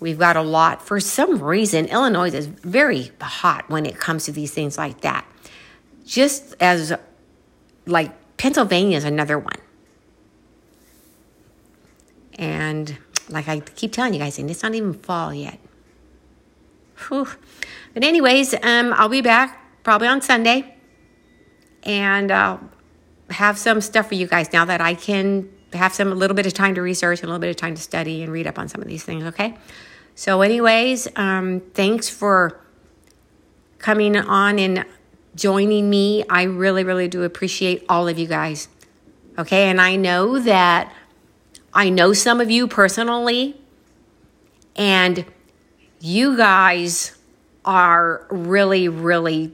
We've 0.00 0.18
got 0.18 0.36
a 0.36 0.42
lot. 0.42 0.82
For 0.82 0.98
some 0.98 1.40
reason, 1.40 1.86
Illinois 1.86 2.34
is 2.34 2.46
very 2.46 3.12
hot 3.20 3.70
when 3.70 3.86
it 3.86 3.98
comes 3.98 4.24
to 4.24 4.32
these 4.32 4.52
things 4.52 4.76
like 4.76 5.02
that. 5.02 5.24
Just 6.10 6.56
as, 6.58 6.92
like, 7.86 8.10
Pennsylvania 8.36 8.96
is 8.96 9.04
another 9.04 9.38
one. 9.38 9.54
And 12.36 12.98
like 13.28 13.46
I 13.46 13.60
keep 13.60 13.92
telling 13.92 14.12
you 14.12 14.18
guys, 14.18 14.36
and 14.40 14.50
it's 14.50 14.64
not 14.64 14.74
even 14.74 14.92
fall 14.92 15.32
yet. 15.32 15.60
Whew. 17.06 17.28
But 17.94 18.02
anyways, 18.02 18.54
um, 18.54 18.92
I'll 18.96 19.08
be 19.08 19.20
back 19.20 19.82
probably 19.84 20.08
on 20.08 20.20
Sunday, 20.20 20.74
and 21.84 22.32
I'll 22.32 22.60
have 23.30 23.56
some 23.56 23.80
stuff 23.80 24.08
for 24.08 24.16
you 24.16 24.26
guys 24.26 24.52
now 24.52 24.64
that 24.64 24.80
I 24.80 24.94
can 24.94 25.48
have 25.72 25.94
some 25.94 26.10
a 26.10 26.14
little 26.16 26.34
bit 26.34 26.44
of 26.44 26.54
time 26.54 26.74
to 26.74 26.82
research 26.82 27.20
and 27.20 27.28
a 27.28 27.28
little 27.28 27.40
bit 27.40 27.50
of 27.50 27.56
time 27.56 27.76
to 27.76 27.80
study 27.80 28.24
and 28.24 28.32
read 28.32 28.48
up 28.48 28.58
on 28.58 28.68
some 28.68 28.82
of 28.82 28.88
these 28.88 29.04
things. 29.04 29.22
Okay. 29.22 29.54
So, 30.16 30.42
anyways, 30.42 31.06
um, 31.14 31.60
thanks 31.72 32.08
for 32.08 32.60
coming 33.78 34.16
on 34.16 34.58
and 34.58 34.84
joining 35.34 35.88
me. 35.88 36.24
I 36.28 36.42
really, 36.44 36.84
really 36.84 37.08
do 37.08 37.22
appreciate 37.22 37.84
all 37.88 38.08
of 38.08 38.18
you 38.18 38.26
guys. 38.26 38.68
Okay, 39.38 39.68
and 39.68 39.80
I 39.80 39.96
know 39.96 40.38
that 40.40 40.92
I 41.72 41.88
know 41.88 42.12
some 42.12 42.40
of 42.40 42.50
you 42.50 42.66
personally, 42.66 43.60
and 44.76 45.24
you 46.00 46.36
guys 46.36 47.16
are 47.64 48.26
really, 48.30 48.88
really, 48.88 49.52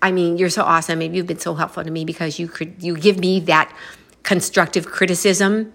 I 0.00 0.12
mean, 0.12 0.38
you're 0.38 0.50
so 0.50 0.62
awesome. 0.62 0.98
Maybe 0.98 1.16
you've 1.16 1.26
been 1.26 1.38
so 1.38 1.54
helpful 1.54 1.82
to 1.82 1.90
me 1.90 2.04
because 2.04 2.38
you 2.38 2.46
could, 2.46 2.82
you 2.82 2.96
give 2.96 3.18
me 3.18 3.40
that 3.40 3.74
constructive 4.22 4.86
criticism 4.86 5.72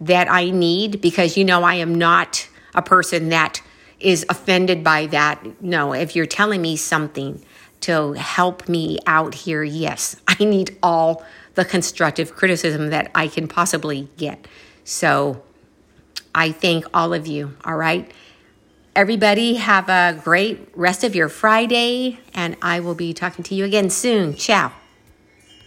that 0.00 0.30
I 0.30 0.50
need 0.50 1.00
because 1.00 1.36
you 1.36 1.44
know 1.44 1.62
I 1.62 1.74
am 1.76 1.94
not 1.94 2.48
a 2.74 2.82
person 2.82 3.28
that 3.28 3.62
is 4.00 4.26
offended 4.28 4.82
by 4.82 5.06
that. 5.06 5.62
No, 5.62 5.92
if 5.92 6.16
you're 6.16 6.26
telling 6.26 6.60
me 6.60 6.76
something 6.76 7.44
to 7.82 8.12
help 8.12 8.68
me 8.68 8.98
out 9.06 9.34
here, 9.34 9.62
yes, 9.62 10.16
I 10.26 10.44
need 10.44 10.76
all 10.82 11.24
the 11.54 11.64
constructive 11.64 12.34
criticism 12.34 12.90
that 12.90 13.10
I 13.14 13.28
can 13.28 13.48
possibly 13.48 14.08
get. 14.16 14.46
So 14.84 15.42
I 16.34 16.52
thank 16.52 16.84
all 16.94 17.12
of 17.12 17.26
you, 17.26 17.56
all 17.64 17.76
right? 17.76 18.10
Everybody, 18.94 19.54
have 19.54 19.88
a 19.88 20.20
great 20.22 20.68
rest 20.74 21.04
of 21.04 21.14
your 21.14 21.28
Friday, 21.28 22.18
and 22.34 22.56
I 22.60 22.80
will 22.80 22.94
be 22.94 23.14
talking 23.14 23.42
to 23.44 23.54
you 23.54 23.64
again 23.64 23.90
soon. 23.90 24.34
Ciao. 24.34 24.72